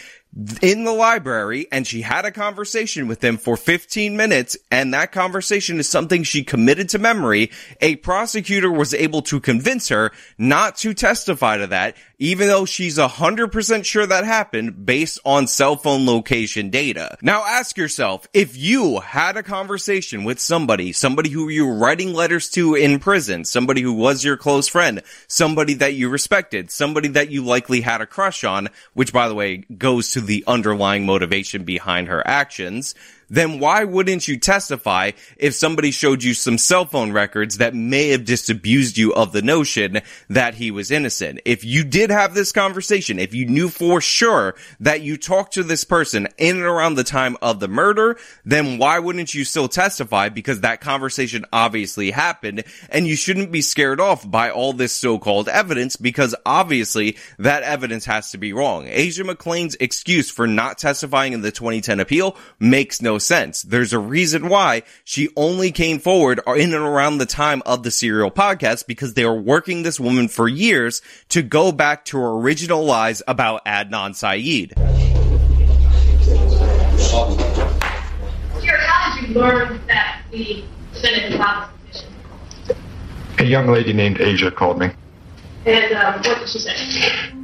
in 0.60 0.84
the 0.84 0.92
library 0.92 1.66
and 1.72 1.86
she 1.86 2.02
had 2.02 2.26
a 2.26 2.30
conversation 2.30 3.08
with 3.08 3.24
him 3.24 3.38
for 3.38 3.56
15 3.56 4.16
minutes 4.16 4.56
and 4.70 4.92
that 4.92 5.10
conversation 5.10 5.78
is 5.78 5.88
something 5.88 6.22
she 6.22 6.44
committed 6.44 6.90
to 6.90 6.98
memory, 6.98 7.50
a 7.80 7.96
prosecutor 7.96 8.70
was 8.70 8.92
able 8.92 9.22
to 9.22 9.40
convince 9.40 9.88
her 9.88 10.12
not 10.36 10.76
to 10.76 10.92
testify 10.92 11.56
to 11.56 11.66
that 11.68 11.96
even 12.18 12.48
though 12.48 12.64
she's 12.64 12.98
100% 12.98 13.84
sure 13.84 14.06
that 14.06 14.24
happened 14.24 14.86
based 14.86 15.18
on 15.24 15.46
cell 15.46 15.76
phone 15.76 16.06
location 16.06 16.70
data. 16.70 17.16
Now 17.20 17.44
ask 17.44 17.76
yourself, 17.76 18.26
if 18.32 18.56
you 18.56 19.00
had 19.00 19.36
a 19.36 19.42
conversation 19.42 20.24
with 20.24 20.40
somebody, 20.40 20.92
somebody 20.92 21.30
who 21.30 21.48
you 21.48 21.66
were 21.66 21.74
writing 21.74 22.14
letters 22.14 22.48
to 22.50 22.74
in 22.74 22.98
prison, 22.98 23.44
somebody 23.44 23.82
who 23.82 23.92
was 23.92 24.24
your 24.24 24.36
close 24.36 24.68
friend, 24.68 25.02
somebody 25.28 25.74
that 25.74 25.94
you 25.94 26.08
respected, 26.08 26.70
somebody 26.70 27.08
that 27.08 27.30
you 27.30 27.44
likely 27.44 27.82
had 27.82 28.00
a 28.00 28.06
crush 28.06 28.44
on, 28.44 28.68
which 28.94 29.12
by 29.12 29.28
the 29.28 29.34
way 29.34 29.58
goes 29.58 30.12
to 30.12 30.20
the 30.20 30.44
underlying 30.46 31.04
motivation 31.04 31.64
behind 31.64 32.08
her 32.08 32.26
actions, 32.26 32.94
then 33.28 33.58
why 33.58 33.84
wouldn't 33.84 34.28
you 34.28 34.38
testify 34.38 35.12
if 35.36 35.54
somebody 35.54 35.90
showed 35.90 36.22
you 36.22 36.34
some 36.34 36.58
cell 36.58 36.84
phone 36.84 37.12
records 37.12 37.58
that 37.58 37.74
may 37.74 38.08
have 38.10 38.24
disabused 38.24 38.98
you 38.98 39.12
of 39.14 39.32
the 39.32 39.42
notion 39.42 40.00
that 40.28 40.54
he 40.54 40.70
was 40.70 40.90
innocent? 40.90 41.40
If 41.44 41.64
you 41.64 41.84
did 41.84 42.10
have 42.10 42.34
this 42.34 42.52
conversation, 42.52 43.18
if 43.18 43.34
you 43.34 43.46
knew 43.46 43.68
for 43.68 44.00
sure 44.00 44.54
that 44.80 45.02
you 45.02 45.16
talked 45.16 45.54
to 45.54 45.62
this 45.62 45.84
person 45.84 46.28
in 46.38 46.56
and 46.56 46.64
around 46.64 46.94
the 46.94 47.04
time 47.04 47.36
of 47.42 47.60
the 47.60 47.68
murder, 47.68 48.16
then 48.44 48.78
why 48.78 48.98
wouldn't 48.98 49.34
you 49.34 49.44
still 49.44 49.68
testify? 49.68 50.28
Because 50.28 50.60
that 50.60 50.80
conversation 50.80 51.44
obviously 51.52 52.10
happened 52.10 52.64
and 52.90 53.06
you 53.06 53.16
shouldn't 53.16 53.52
be 53.52 53.62
scared 53.62 54.00
off 54.00 54.28
by 54.28 54.50
all 54.50 54.72
this 54.72 54.92
so-called 54.92 55.48
evidence 55.48 55.96
because 55.96 56.34
obviously 56.44 57.16
that 57.38 57.62
evidence 57.62 58.04
has 58.04 58.30
to 58.30 58.38
be 58.38 58.52
wrong. 58.52 58.86
Asia 58.88 59.24
McClain's 59.24 59.76
excuse 59.80 60.30
for 60.30 60.46
not 60.46 60.78
testifying 60.78 61.32
in 61.32 61.42
the 61.42 61.50
2010 61.50 62.00
appeal 62.00 62.36
makes 62.58 63.02
no 63.02 63.15
sense. 63.18 63.62
There's 63.62 63.92
a 63.92 63.98
reason 63.98 64.48
why 64.48 64.82
she 65.04 65.28
only 65.36 65.70
came 65.72 65.98
forward 65.98 66.40
in 66.46 66.74
and 66.74 66.84
around 66.84 67.18
the 67.18 67.26
time 67.26 67.62
of 67.66 67.82
the 67.82 67.90
serial 67.90 68.30
podcast 68.30 68.86
because 68.86 69.14
they 69.14 69.24
were 69.24 69.40
working 69.40 69.82
this 69.82 70.00
woman 70.00 70.28
for 70.28 70.48
years 70.48 71.02
to 71.30 71.42
go 71.42 71.72
back 71.72 72.04
to 72.06 72.18
her 72.18 72.32
original 72.32 72.84
lies 72.84 73.22
about 73.26 73.64
Adnan 73.64 74.14
Syed. 74.14 74.74
how 78.86 79.20
did 79.20 79.28
you 79.28 79.34
learn 79.34 79.80
that 79.86 80.22
the 80.30 80.64
defendant 80.92 81.36
filed 81.36 81.70
this 81.90 82.04
petition? 82.64 82.82
A 83.38 83.44
young 83.44 83.66
lady 83.68 83.92
named 83.92 84.20
Asia 84.20 84.50
called 84.50 84.78
me. 84.78 84.90
And 85.66 85.92
um, 85.94 86.14
what 86.14 86.38
did 86.38 86.48
she 86.48 86.60
say? 86.60 86.74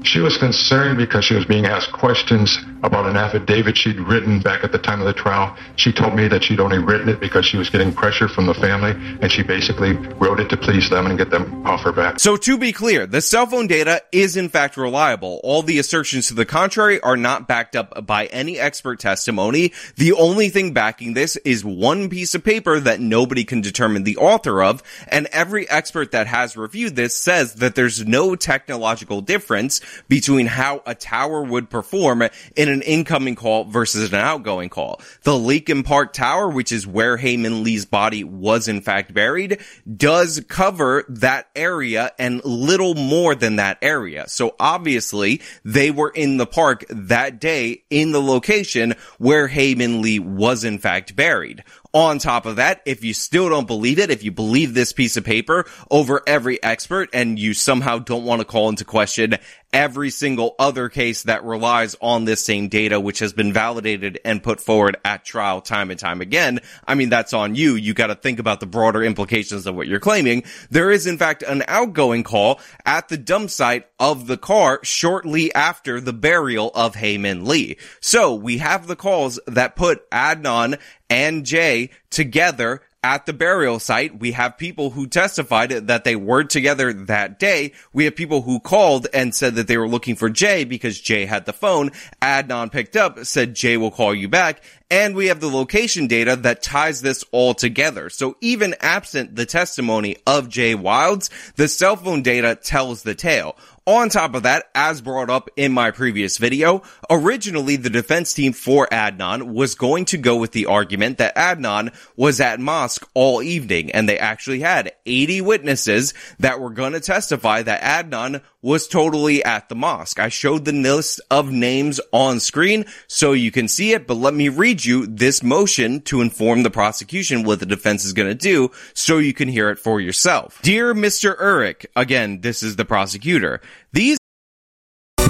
She 0.05 0.21
was 0.21 0.37
concerned 0.37 0.97
because 0.97 1.25
she 1.25 1.35
was 1.35 1.45
being 1.45 1.67
asked 1.67 1.93
questions 1.93 2.57
about 2.83 3.07
an 3.07 3.17
affidavit 3.17 3.77
she'd 3.77 3.99
written 4.01 4.41
back 4.41 4.65
at 4.65 4.73
the 4.73 4.79
time 4.79 5.01
of 5.01 5.07
the 5.07 5.13
trial. 5.13 5.57
She 5.77 5.93
told 5.93 6.15
me 6.15 6.29
that 6.29 6.43
she'd 6.45 6.61
only 6.61 6.79
written 6.79 7.09
it 7.09 7.21
because 7.21 7.47
she 7.47 7.57
was 7.57 7.71
getting 7.71 7.93
pressure 7.93 8.29
from 8.29 8.47
the 8.47 8.55
family, 8.55 8.91
and 9.21 9.31
she 9.31 9.43
basically 9.43 9.93
wrote 9.93 10.41
it 10.41 10.49
to 10.51 10.57
please 10.57 10.91
them 10.91 11.07
and 11.07 11.17
get 11.17 11.31
them 11.31 11.65
off 11.67 11.83
her 11.83 11.93
back. 11.93 12.19
So 12.21 12.37
to 12.37 12.59
be 12.59 12.73
clear, 12.73 13.07
the 13.07 13.21
cell 13.21 13.47
phone 13.47 13.67
data 13.67 14.03
is 14.11 14.37
in 14.37 14.49
fact 14.49 14.77
reliable. 14.77 15.41
All 15.45 15.63
the 15.63 15.79
assertions 15.79 16.29
to 16.29 16.35
the 16.35 16.47
contrary 16.47 17.01
are 17.01 17.17
not 17.17 17.47
backed 17.47 17.77
up 17.77 18.07
by 18.07 18.27
any 18.27 18.59
expert 18.59 18.99
testimony. 19.01 19.73
The 19.97 20.13
only 20.13 20.49
thing 20.49 20.73
backing 20.73 21.15
this 21.15 21.37
is 21.39 21.65
one 21.65 22.09
piece 22.09 22.35
of 22.35 22.45
paper 22.45 22.81
that 22.81 23.01
nobody 23.01 23.45
can 23.45 23.61
determine 23.61 24.05
the 24.05 24.17
author 24.17 24.63
of, 24.63 24.83
and 25.09 25.27
every 25.33 25.69
expert 25.71 26.13
that 26.13 26.27
has 26.27 26.57
reviewed 26.57 26.97
this 26.97 27.17
says 27.17 27.55
that 27.55 27.75
there's 27.75 28.05
no 28.13 28.37
technological 28.37 29.21
difference 29.23 29.81
between 30.07 30.47
how 30.47 30.83
a 30.87 30.95
tower 30.95 31.43
would 31.43 31.71
perform 31.71 32.23
in 32.55 32.69
an 32.69 32.83
incoming 32.83 33.35
call 33.35 33.65
versus 33.65 34.13
an 34.13 34.21
outgoing 34.21 34.69
call. 34.69 35.01
The 35.23 35.33
Leakin 35.33 35.85
Park 35.85 36.13
Tower, 36.13 36.49
which 36.49 36.71
is 36.71 36.87
where 36.87 37.17
Hae 37.17 37.37
Min 37.39 37.65
Lee's 37.65 37.87
body 37.87 38.23
was 38.23 38.69
in 38.69 38.83
fact 38.83 39.15
buried, 39.15 39.61
does 39.97 40.45
cover 40.47 41.05
that 41.09 41.49
area 41.57 42.13
and 42.19 42.45
little 42.45 42.95
more 42.95 43.35
than 43.35 43.57
that 43.57 43.79
area. 43.81 44.29
So 44.29 44.55
obviously 44.61 45.41
they 45.65 45.91
were 45.91 46.11
in 46.11 46.37
the 46.37 46.47
park 46.47 46.85
that 46.91 47.41
day 47.41 47.85
in 47.89 48.13
the 48.13 48.21
location 48.21 48.95
where 49.19 49.49
Hae 49.49 49.75
Min 49.75 50.03
Lee 50.03 50.19
was 50.19 50.65
in 50.65 50.79
fact 50.79 51.17
buried. 51.17 51.65
On 51.95 52.19
top 52.19 52.47
of 52.47 52.57
that, 52.57 52.81
if 52.87 53.05
you 53.05 53.13
still 53.13 53.51
don't 53.51 53.67
believe 53.67 53.99
it, 53.99 54.11
if 54.11 54.25
you 54.25 54.33
believe 54.33 54.73
this 54.73 54.95
piece 54.95 55.19
of 55.19 55.25
paper 55.25 55.67
over 55.91 56.23
every 56.27 56.63
expert 56.63 57.11
and 57.13 57.39
you 57.39 57.53
somehow 57.53 57.99
don't 57.99 58.25
want 58.25 58.41
to 58.41 58.47
call 58.47 58.71
into 58.71 58.85
question 58.85 59.37
every 59.73 60.11
single 60.11 60.55
other 60.59 60.89
case 60.89 61.23
that 61.25 61.45
relies 61.45 61.97
on 62.01 62.25
this 62.25 62.45
same 62.45 62.69
data, 62.69 63.01
which 63.01 63.21
has 63.21 63.33
been 63.33 63.53
validated 63.53 64.19
and 64.25 64.43
put 64.43 64.61
forward 64.61 64.97
at 65.05 65.25
trial 65.25 65.61
time 65.61 65.91
and 65.91 65.99
time 65.99 66.21
again. 66.21 66.61
I 66.87 66.95
mean, 66.95 67.09
that's 67.09 67.33
on 67.33 67.55
you. 67.55 67.75
You 67.75 67.95
got 67.95 68.09
to 68.09 68.15
think 68.15 68.39
about 68.39 68.61
the 68.61 68.67
broader 68.67 69.03
implications 69.03 69.67
of 69.67 69.75
what 69.75 69.87
you're 69.87 70.01
claiming. 70.01 70.45
There 70.71 70.91
is 70.91 71.07
in 71.07 71.19
fact 71.19 71.43
an 71.43 71.65
outgoing 71.69 72.23
call 72.23 72.61
at 72.85 73.09
the 73.09 73.17
dump 73.17 73.51
site 73.51 73.87
of 73.99 74.27
the 74.27 74.37
car 74.37 74.81
shortly 74.83 75.55
after 75.55 76.01
the 76.01 76.13
burial 76.13 76.71
of 76.75 76.95
Hae 76.95 77.19
Min 77.19 77.45
Lee. 77.45 77.79
So 78.01 78.35
we 78.35 78.59
have 78.59 78.87
the 78.87 78.97
calls 78.97 79.41
that 79.47 79.77
put 79.77 80.09
Adnan 80.11 80.79
and 81.13 81.45
Jay 81.45 81.91
together 82.09 82.81
at 83.05 83.27
the 83.27 83.33
burial 83.35 83.79
site. 83.79 84.19
We 84.19 84.33
have 84.33 84.57
people 84.57 84.91
who 84.91 85.07
testified 85.07 85.71
that 85.71 86.05
they 86.05 86.17
were 86.17 86.45
together 86.45 86.93
that 86.93 87.39
day. 87.39 87.73
We 87.93 88.05
have 88.05 88.17
people 88.17 88.43
who 88.43 88.61
called 88.61 89.09
and 89.13 89.35
said 89.35 89.57
that 89.57 89.67
they 89.67 89.77
were 89.77 89.89
looking 89.89 90.15
for 90.15 90.31
Jay 90.31 90.65
because 90.65 91.01
Jay 91.01 91.27
had 91.27 91.45
the 91.45 91.53
phone. 91.53 91.91
Adnan 92.23 92.73
picked 92.73 92.97
up, 92.97 93.19
said 93.27 93.55
Jay 93.55 93.77
will 93.77 93.91
call 93.91 94.15
you 94.15 94.29
back. 94.29 94.63
And 94.91 95.15
we 95.15 95.27
have 95.27 95.41
the 95.41 95.49
location 95.49 96.07
data 96.07 96.37
that 96.37 96.63
ties 96.63 97.03
this 97.03 97.25
all 97.33 97.55
together. 97.55 98.09
So 98.09 98.37
even 98.41 98.75
absent 98.81 99.37
the 99.37 99.47
testimony 99.47 100.17
of 100.27 100.49
Jay 100.49 100.75
Wilds, 100.75 101.29
the 101.57 101.69
cell 101.69 101.97
phone 101.97 102.23
data 102.23 102.55
tells 102.55 103.03
the 103.03 103.15
tale. 103.15 103.57
On 103.85 104.09
top 104.09 104.37
of 104.37 104.45
that, 104.45 104.67
as 104.77 105.01
brought 105.01 105.29
up 105.29 105.51
in 105.57 105.73
my 105.73 105.91
previous 105.91 106.39
video, 106.39 106.83
originally 107.11 107.75
the 107.75 107.91
defense 107.91 108.33
team 108.33 108.53
for 108.53 108.87
Adnan 108.93 109.55
was 109.55 109.75
going 109.75 110.05
to 110.05 110.19
go 110.19 110.37
with 110.37 110.53
the 110.53 110.67
argument 110.67 111.19
that 111.19 111.35
Adnan 111.35 111.93
was 112.15 112.41
at 112.41 112.61
mosque 112.61 113.05
all 113.15 113.43
evening 113.43 113.91
and 113.91 114.09
they 114.09 114.21
actually 114.21 114.61
had 114.61 114.93
80 115.05 115.41
witnesses 115.41 116.15
that 116.39 116.61
were 116.61 116.71
going 116.71 116.93
to 116.93 117.01
testify 117.01 117.63
that 117.63 117.83
Adnan 117.83 118.43
was 118.63 118.87
totally 118.87 119.45
at 119.45 119.69
the 119.69 119.75
mosque. 119.75 120.21
I 120.21 120.29
showed 120.29 120.65
the 120.65 120.73
list 120.73 121.21
of 121.31 121.51
names 121.51 122.01
on 122.13 122.39
screen 122.39 122.87
so 123.09 123.33
you 123.33 123.51
can 123.51 123.67
see 123.67 123.93
it, 123.93 124.07
but 124.07 124.15
let 124.15 124.33
me 124.33 124.49
read 124.49 124.85
you 124.85 125.09
this 125.09 125.43
motion 125.43 126.01
to 126.03 126.21
inform 126.21 126.63
the 126.63 126.71
prosecution 126.71 127.43
what 127.43 127.59
the 127.59 127.67
defense 127.67 128.05
is 128.05 128.13
going 128.13 128.29
to 128.29 128.35
do 128.37 128.71
so 128.95 129.19
you 129.19 129.35
can 129.35 129.49
hear 129.49 129.71
it 129.71 129.81
for 129.81 130.01
yourself. 130.01 130.61
Dear 130.63 130.95
Mr. 130.95 131.37
Urick, 131.37 131.87
again, 131.97 132.41
this 132.43 132.63
is 132.63 132.77
the 132.77 132.85
prosecutor. 132.85 133.61
These 133.93 134.19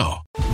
now. 0.00 0.49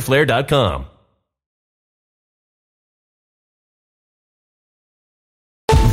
fighterflare.com. 0.00 0.93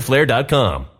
These 0.00 0.93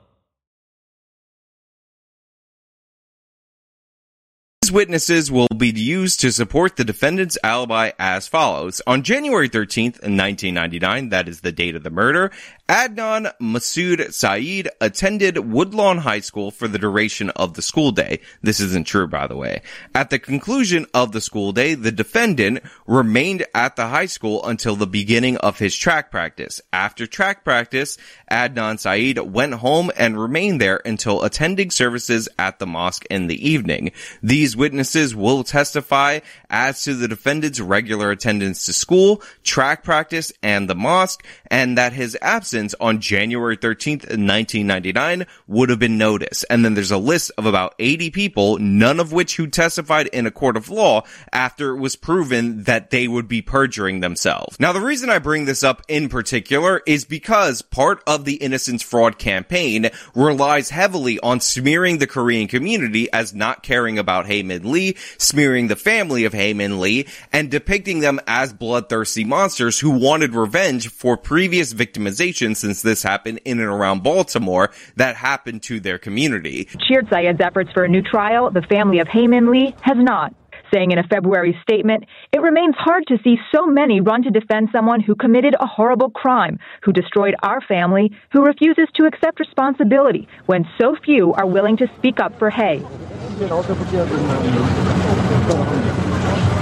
witnesses 4.75 5.31
will 5.31 5.47
be 5.57 5.71
used 5.71 6.19
to 6.21 6.33
support 6.33 6.75
the 6.75 6.85
defendant's 6.85 7.39
alibi 7.45 7.93
as 7.97 8.27
follows. 8.27 8.83
On 8.89 9.05
January 9.05 9.49
13th, 9.49 10.03
1999, 10.03 11.11
that 11.11 11.29
is 11.29 11.41
the 11.41 11.53
date 11.53 11.77
of 11.77 11.85
the 11.85 11.91
murder, 11.91 12.33
Adnan 12.69 13.31
Masood 13.41 14.13
Syed 14.13 14.71
attended 14.81 15.39
Woodlawn 15.39 15.99
High 15.99 16.21
School 16.21 16.51
for 16.51 16.67
the 16.67 16.79
duration 16.79 17.31
of 17.31 17.55
the 17.55 17.63
school 17.63 17.93
day. 17.93 18.21
This 18.43 18.59
isn't 18.59 18.87
true, 18.87 19.07
by 19.07 19.27
the 19.27 19.37
way. 19.37 19.63
At 19.95 20.11
the 20.11 20.19
conclusion 20.19 20.87
of 20.93 21.13
the 21.13 21.21
school 21.21 21.53
day, 21.53 21.75
the 21.75 21.93
defendant 21.93 22.61
remained 22.87 23.47
at 23.55 23.77
the 23.77 23.89
high 23.89 24.07
school 24.07 24.45
until 24.45 24.77
the 24.77 24.87
beginning 24.87 25.37
of 25.37 25.59
his 25.59 25.77
track 25.77 26.11
practice. 26.11 26.61
After 26.73 27.07
track 27.07 27.45
practice, 27.45 27.97
Adnan 28.31 28.81
Syed 28.81 29.19
went 29.19 29.55
home 29.55 29.93
and 29.97 30.19
remained 30.19 30.61
there 30.61 30.81
until 30.85 31.23
attending 31.23 31.71
services 31.71 32.29
at 32.39 32.59
the 32.59 32.67
mosque 32.67 33.05
in 33.11 33.27
the 33.27 33.49
evening. 33.49 33.93
These 34.23 34.57
witnesses 34.65 35.15
will 35.15 35.45
testify 35.45 36.21
as 36.49 36.85
to 36.85 36.95
the 36.95 37.07
defendant's 37.07 37.61
regular 37.61 38.11
attendance 38.11 38.65
to 38.65 38.73
school, 38.73 39.21
track 39.43 39.85
practice, 39.85 40.33
and 40.43 40.71
the 40.71 40.75
mosque, 40.75 41.23
and 41.49 41.77
that 41.77 41.93
his 41.93 42.17
absence 42.23 42.75
on 42.81 42.99
January 42.99 43.59
13th, 43.59 44.05
1999 44.05 45.27
would 45.47 45.69
have 45.69 45.79
been 45.79 45.99
noticed. 45.99 46.47
And 46.49 46.65
then 46.65 46.73
there's 46.73 46.91
a 46.91 46.97
list 46.97 47.31
of 47.37 47.45
about 47.45 47.75
80 47.79 48.11
people, 48.11 48.57
none 48.57 49.01
of 49.01 49.13
which 49.13 49.37
who 49.37 49.49
testified 49.49 50.07
in 50.07 50.25
a 50.25 50.31
court 50.31 50.57
of 50.57 50.71
law 50.71 51.03
after 51.31 51.77
it 51.77 51.79
was 51.79 51.95
proven 51.95 52.63
that 52.63 52.89
they 52.89 53.07
would 53.07 53.29
be 53.29 53.43
perjuring 53.43 54.01
themselves. 54.01 54.59
Now, 54.59 54.73
the 54.73 54.81
reason 54.81 55.11
I 55.11 55.19
bring 55.19 55.45
this 55.45 55.63
up 55.63 55.83
in 55.89 56.09
particular 56.09 56.81
is 56.87 57.05
because 57.05 57.61
part 57.61 58.03
of 58.07 58.25
the 58.25 58.37
innocence 58.37 58.83
fraud 58.83 59.19
campaign 59.19 59.91
relies 60.15 60.71
heavily 60.71 61.21
on 61.21 61.41
smearing 61.41 61.99
the 61.99 62.07
Korean 62.07 62.49
community 62.49 63.13
as 63.13 63.35
not 63.35 63.63
caring 63.63 63.99
about 63.99 64.25
Hae 64.25 64.43
Min 64.45 64.71
Lee, 64.71 64.97
smearing 65.19 65.69
the 65.69 65.77
family 65.77 66.25
of 66.25 66.33
Hae 66.33 66.55
Min 66.55 66.81
Lee, 66.81 67.07
and 67.33 67.51
depicting 67.51 68.01
them 68.01 68.21
as 68.27 68.53
bloodthirsty 68.53 69.25
monsters 69.25 69.81
who 69.81 69.91
wanted 69.91 70.35
revenge 70.35 70.89
for 70.89 71.17
previous 71.17 71.75
victimization 71.75 72.57
since 72.57 72.83
this 72.83 73.03
happened 73.03 73.41
in 73.45 73.59
and 73.59 73.69
around 73.69 74.03
Baltimore 74.03 74.71
that 74.97 75.17
happened 75.17 75.63
to 75.65 75.81
their 75.81 75.99
community. 75.99 76.69
Cheered 76.87 77.09
Syed's 77.11 77.41
efforts 77.41 77.71
for 77.73 77.85
a 77.85 77.89
new 77.89 78.03
trial. 78.03 78.51
The 78.51 78.63
family 78.63 79.01
of 79.01 79.09
Hae 79.09 79.27
Min 79.27 79.51
Lee 79.51 79.75
has 79.81 79.97
not. 79.97 80.35
Saying 80.75 80.91
in 80.91 80.99
a 80.99 81.05
February 81.05 81.57
statement, 81.63 82.03
it 82.33 82.41
remains 82.41 82.75
hard 82.77 83.07
to 83.07 83.19
see 83.23 83.37
so 83.55 83.65
many 83.65 84.01
run 84.01 84.25
to 84.25 84.31
defend 84.31 84.71
someone 84.73 84.99
who 84.99 85.15
committed 85.15 85.55
a 85.61 85.67
horrible 85.69 86.11
crime, 86.11 86.59
who 86.83 86.93
destroyed 86.93 87.37
our 87.45 87.61
family, 87.61 88.11
who 88.33 88.45
refuses 88.45 88.89
to 88.97 89.07
accept 89.07 89.39
responsibility 89.39 90.27
when 90.47 90.67
so 90.77 90.97
few 91.05 91.33
are 91.35 91.47
willing 91.47 91.77
to 91.77 91.87
speak 91.97 92.19
up 92.19 92.37
for 92.41 92.51
Hae. 92.51 92.79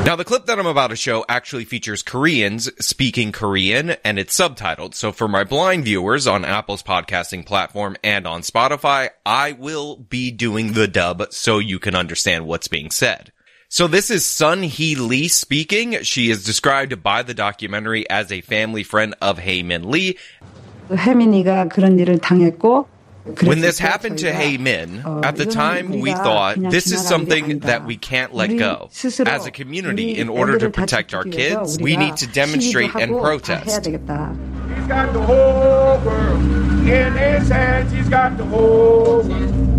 Now, 0.05 0.16
the 0.16 0.25
clip 0.27 0.44
that 0.44 0.59
I'm 0.59 0.66
about 0.66 0.88
to 0.88 0.96
show 0.96 1.25
actually 1.27 1.64
features 1.64 2.03
Koreans 2.03 2.70
speaking 2.85 3.33
Korean 3.33 3.92
and 4.05 4.18
it's 4.18 4.38
subtitled. 4.38 4.94
So 4.94 5.12
for 5.12 5.27
my 5.27 5.44
blind 5.44 5.85
viewers 5.85 6.27
on 6.27 6.44
Apple's 6.44 6.83
podcasting 6.83 7.46
platform 7.46 7.96
and 8.05 8.27
on 8.27 8.42
Spotify, 8.42 9.09
I 9.25 9.53
will 9.53 9.96
be 9.96 10.31
doing 10.31 10.75
the 10.75 10.87
dub 10.87 11.33
so 11.33 11.59
you 11.59 11.79
can 11.79 11.94
understand 11.94 12.46
what's 12.46 12.68
being 12.68 12.90
said. 12.90 13.33
So 13.73 13.87
this 13.87 14.11
is 14.11 14.23
Sun 14.27 14.65
Hee 14.65 14.97
Lee 14.97 15.29
speaking. 15.29 16.03
She 16.03 16.29
is 16.29 16.45
described 16.45 17.03
by 17.03 17.23
the 17.23 17.33
documentary 17.33 18.07
as 18.11 18.31
a 18.31 18.43
family 18.43 18.83
friend 18.83 19.15
of 19.23 19.39
Hae 19.39 19.63
Min 19.63 19.91
Lee. 19.91 20.19
when 23.41 23.61
this 23.61 23.79
happened 23.79 24.19
to 24.19 24.31
Hae 24.31 24.59
Min, 24.59 24.99
at 25.25 25.37
the 25.37 25.47
time 25.47 26.01
we 26.01 26.13
thought 26.13 26.59
this 26.61 26.93
is 26.93 27.03
something 27.03 27.61
that 27.61 27.87
we 27.87 27.97
can't 27.97 28.35
let 28.35 28.55
go. 28.59 28.91
As 29.25 29.47
a 29.47 29.51
community, 29.51 30.19
in 30.19 30.29
order 30.29 30.59
to 30.59 30.69
protect 30.69 31.15
our 31.15 31.25
kids, 31.25 31.79
we 31.81 31.97
need 31.97 32.19
to 32.19 32.27
demonstrate 32.27 32.95
and 32.95 33.13
protest. 33.13 33.87
He's 33.87 33.97
got 34.87 35.15
the 35.15 35.23
whole 35.23 35.99
world 36.05 36.43
in 36.87 37.17
his 37.17 37.49
hands. 37.49 37.91
He's 37.91 38.11
got 38.11 38.37
the 38.37 38.45
whole 38.45 39.23
world. 39.23 39.72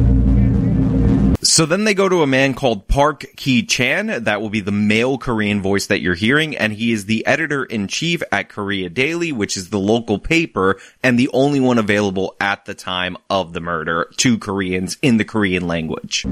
So 1.43 1.65
then 1.65 1.83
they 1.83 1.93
go 1.93 2.07
to 2.07 2.23
a 2.23 2.27
man 2.27 2.53
called 2.53 2.87
Park 2.87 3.25
Ki 3.35 3.65
Chan. 3.65 4.23
That 4.23 4.41
will 4.41 4.49
be 4.49 4.61
the 4.61 4.71
male 4.71 5.17
Korean 5.17 5.61
voice 5.61 5.87
that 5.87 5.99
you're 5.99 6.15
hearing. 6.15 6.55
And 6.55 6.71
he 6.71 6.93
is 6.93 7.05
the 7.05 7.25
editor 7.25 7.65
in 7.65 7.87
chief 7.87 8.23
at 8.31 8.47
Korea 8.47 8.89
Daily, 8.89 9.33
which 9.33 9.57
is 9.57 9.69
the 9.69 9.79
local 9.79 10.19
paper 10.19 10.79
and 11.03 11.19
the 11.19 11.29
only 11.33 11.59
one 11.59 11.77
available 11.77 12.35
at 12.39 12.63
the 12.63 12.73
time 12.73 13.17
of 13.29 13.51
the 13.51 13.59
murder 13.59 14.09
to 14.17 14.37
Koreans 14.37 14.97
in 15.01 15.17
the 15.17 15.25
Korean 15.25 15.67
language. 15.67 16.25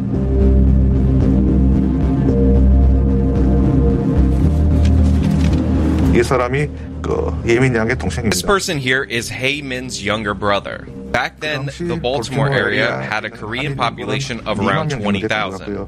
This 8.29 8.41
person 8.41 8.77
here 8.77 9.03
is 9.03 9.27
Hae 9.29 9.61
Min's 9.61 10.03
younger 10.03 10.33
brother. 10.33 10.87
Back 11.11 11.39
then, 11.39 11.65
the 11.65 11.97
Baltimore 12.01 12.49
area 12.49 13.01
had 13.01 13.25
a 13.25 13.29
Korean 13.29 13.75
population 13.75 14.47
of 14.47 14.59
around 14.59 14.91
20,000. 14.91 15.87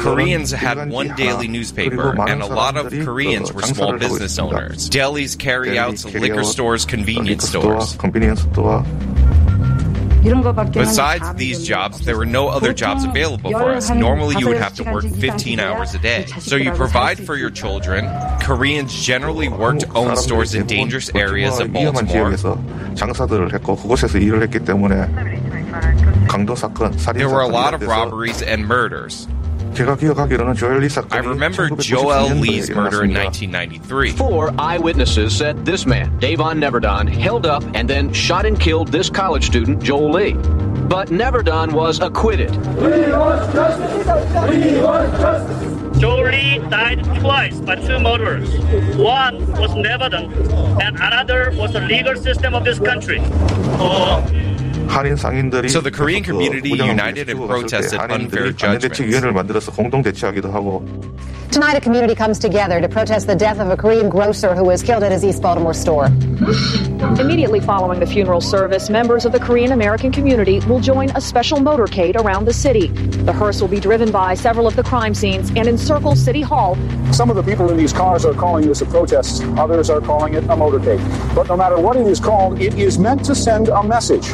Koreans 0.00 0.50
had 0.50 0.90
one 0.90 1.14
daily 1.14 1.48
newspaper, 1.48 2.20
and 2.28 2.42
a 2.42 2.46
lot 2.46 2.76
of 2.76 2.92
Koreans 3.04 3.52
were 3.52 3.62
small 3.62 3.96
business 3.98 4.38
owners. 4.38 4.90
Delis, 4.90 5.38
carryouts, 5.38 6.04
liquor 6.04 6.44
stores, 6.44 6.84
convenience 6.84 7.48
stores. 7.48 7.96
Besides 10.88 11.34
these 11.34 11.66
jobs, 11.66 12.04
there 12.04 12.16
were 12.16 12.24
no 12.26 12.48
other 12.48 12.72
jobs 12.72 13.04
available 13.04 13.50
for 13.50 13.70
us. 13.70 13.90
Normally, 13.90 14.36
you 14.38 14.46
would 14.48 14.56
have 14.58 14.74
to 14.76 14.84
work 14.84 15.04
15 15.04 15.58
hours 15.60 15.94
a 15.94 15.98
day. 15.98 16.26
So 16.26 16.56
you 16.56 16.70
provide 16.72 17.18
for 17.24 17.36
your 17.36 17.50
children. 17.50 18.08
Koreans 18.40 18.94
generally 19.04 19.48
work 19.48 19.78
to 19.80 19.88
own 19.94 20.16
stores 20.16 20.54
in 20.54 20.66
dangerous 20.66 21.10
areas 21.14 21.58
of 21.58 21.72
Baltimore. 21.72 22.30
There 27.14 27.28
were 27.28 27.40
a 27.40 27.48
lot 27.48 27.74
of 27.74 27.80
robberies 27.82 28.42
and 28.42 28.66
murders. 28.68 29.26
I 31.10 31.18
remember 31.18 31.70
Joel 31.76 32.34
Lee's 32.34 32.68
murder 32.70 33.04
in 33.04 33.14
1993. 33.14 34.12
Four 34.12 34.52
eyewitnesses 34.58 35.36
said 35.36 35.64
this 35.64 35.86
man, 35.86 36.18
Davon 36.18 36.60
Neverdon, 36.60 37.08
held 37.08 37.46
up 37.46 37.64
and 37.74 37.88
then 37.88 38.12
shot 38.12 38.44
and 38.44 38.60
killed 38.60 38.88
this 38.88 39.08
college 39.08 39.46
student, 39.46 39.82
Joel 39.82 40.12
Lee. 40.12 40.32
But 40.88 41.08
Neverdon 41.08 41.72
was 41.72 42.00
acquitted. 42.00 42.50
We 42.76 43.12
want 43.12 43.50
justice! 43.52 44.04
We 44.04 44.80
want 44.80 45.10
justice! 45.12 45.98
Joel 45.98 46.30
Lee 46.30 46.58
died 46.68 47.02
twice 47.20 47.58
by 47.60 47.76
two 47.76 47.98
murderers. 47.98 48.50
One 48.96 49.46
was 49.52 49.70
Neverdon, 49.70 50.82
and 50.82 50.96
another 50.96 51.52
was 51.56 51.72
the 51.72 51.80
legal 51.80 52.16
system 52.16 52.54
of 52.54 52.64
this 52.64 52.78
country. 52.78 53.20
Oh. 53.80 54.51
So 55.68 55.80
the 55.80 55.90
Korean 55.90 56.22
community 56.22 56.70
united 56.88 57.28
and 57.28 57.38
protested 57.48 57.98
unfair 58.22 58.52
judgments. 58.52 58.98
Tonight, 61.50 61.76
a 61.76 61.80
community 61.82 62.14
comes 62.14 62.38
together 62.38 62.80
to 62.80 62.88
protest 62.88 63.26
the 63.26 63.34
death 63.36 63.58
of 63.60 63.68
a 63.68 63.76
Korean 63.76 64.08
grocer 64.08 64.54
who 64.54 64.64
was 64.64 64.82
killed 64.82 65.02
at 65.02 65.12
his 65.12 65.22
East 65.22 65.42
Baltimore 65.42 65.74
store. 65.74 66.06
Immediately 67.20 67.60
following 67.60 68.00
the 68.00 68.06
funeral 68.06 68.40
service, 68.40 68.88
members 68.88 69.26
of 69.26 69.32
the 69.32 69.38
Korean 69.38 69.72
American 69.72 70.10
community 70.12 70.60
will 70.60 70.80
join 70.80 71.10
a 71.10 71.20
special 71.20 71.58
motorcade 71.58 72.16
around 72.16 72.46
the 72.46 72.54
city. 72.54 72.86
The 72.88 73.34
hearse 73.34 73.60
will 73.60 73.68
be 73.68 73.80
driven 73.80 74.10
by 74.10 74.32
several 74.32 74.66
of 74.66 74.76
the 74.76 74.82
crime 74.82 75.12
scenes 75.12 75.50
and 75.50 75.68
encircle 75.68 76.16
City 76.16 76.40
Hall. 76.40 76.76
Some 77.12 77.28
of 77.28 77.36
the 77.36 77.42
people 77.42 77.70
in 77.70 77.76
these 77.76 77.92
cars 77.92 78.24
are 78.24 78.32
calling 78.32 78.66
this 78.66 78.80
a 78.80 78.86
protest, 78.86 79.44
others 79.58 79.90
are 79.90 80.00
calling 80.00 80.32
it 80.32 80.44
a 80.44 80.56
motorcade. 80.56 81.34
But 81.34 81.48
no 81.48 81.56
matter 81.58 81.78
what 81.78 81.96
it 81.98 82.06
is 82.06 82.18
called, 82.18 82.62
it 82.62 82.74
is 82.78 82.98
meant 82.98 83.26
to 83.26 83.34
send 83.34 83.68
a 83.68 83.82
message. 83.82 84.32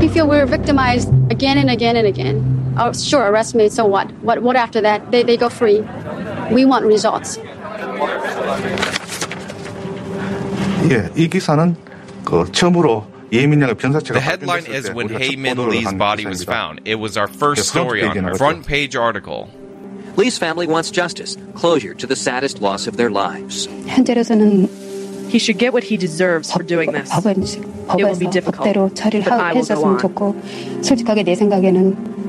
We 0.00 0.08
feel 0.08 0.28
we're 0.28 0.46
victimized 0.46 1.08
again 1.30 1.58
and 1.58 1.70
again 1.70 1.96
and 1.96 2.06
again. 2.06 2.74
Oh, 2.78 2.92
sure, 2.92 3.30
arrest 3.30 3.54
me, 3.54 3.68
so 3.68 3.86
what? 3.86 4.10
What, 4.22 4.42
what 4.42 4.56
after 4.56 4.80
that? 4.82 5.10
They, 5.10 5.22
they 5.22 5.36
go 5.36 5.48
free. 5.48 5.80
We 6.52 6.64
want 6.64 6.84
results. 6.84 7.38
예, 10.88 11.10
이 11.16 11.28
기사는 11.28 11.74
그 12.24 12.44
처음으로 12.52 13.16
the 13.30 14.20
headline 14.22 14.66
is 14.66 14.90
when 14.92 15.08
Hae 15.08 15.36
Min 15.36 15.68
Lee's 15.68 15.92
body 15.94 16.26
was 16.26 16.44
found. 16.44 16.80
It 16.84 16.96
was 16.96 17.16
our 17.16 17.26
first 17.26 17.68
story 17.68 18.04
on 18.04 18.24
our 18.24 18.36
front 18.36 18.66
page 18.66 18.94
article. 18.94 19.48
Lee's 20.16 20.38
family 20.38 20.66
wants 20.66 20.90
justice, 20.90 21.36
closure 21.54 21.92
to 21.94 22.06
the 22.06 22.16
saddest 22.16 22.62
loss 22.62 22.86
of 22.86 22.96
their 22.96 23.10
lives. 23.10 23.68
현재로서는 23.86 24.68
he 25.35 25.39
should 25.39 25.57
get 25.57 25.73
what 25.73 25.83
he 25.83 25.97
deserves 25.97 26.51
for 26.51 26.63
doing 26.63 26.91
this. 26.91 27.09
법은 27.09 27.43
It 27.97 28.03
will 28.05 28.15
be 28.17 28.25
법에서 28.27 28.31
difficult, 28.31 28.67
법대로 28.67 28.93
처리를 28.93 29.23
but 29.23 29.33
I 29.33 29.51
하- 29.51 29.53
will 29.53 29.65
go 29.65 29.75
해줬으면 29.75 29.83
on. 29.83 29.99
좋고 29.99 30.35
솔직하게 30.83 31.23
내 31.23 31.35
생각에는 31.35 32.21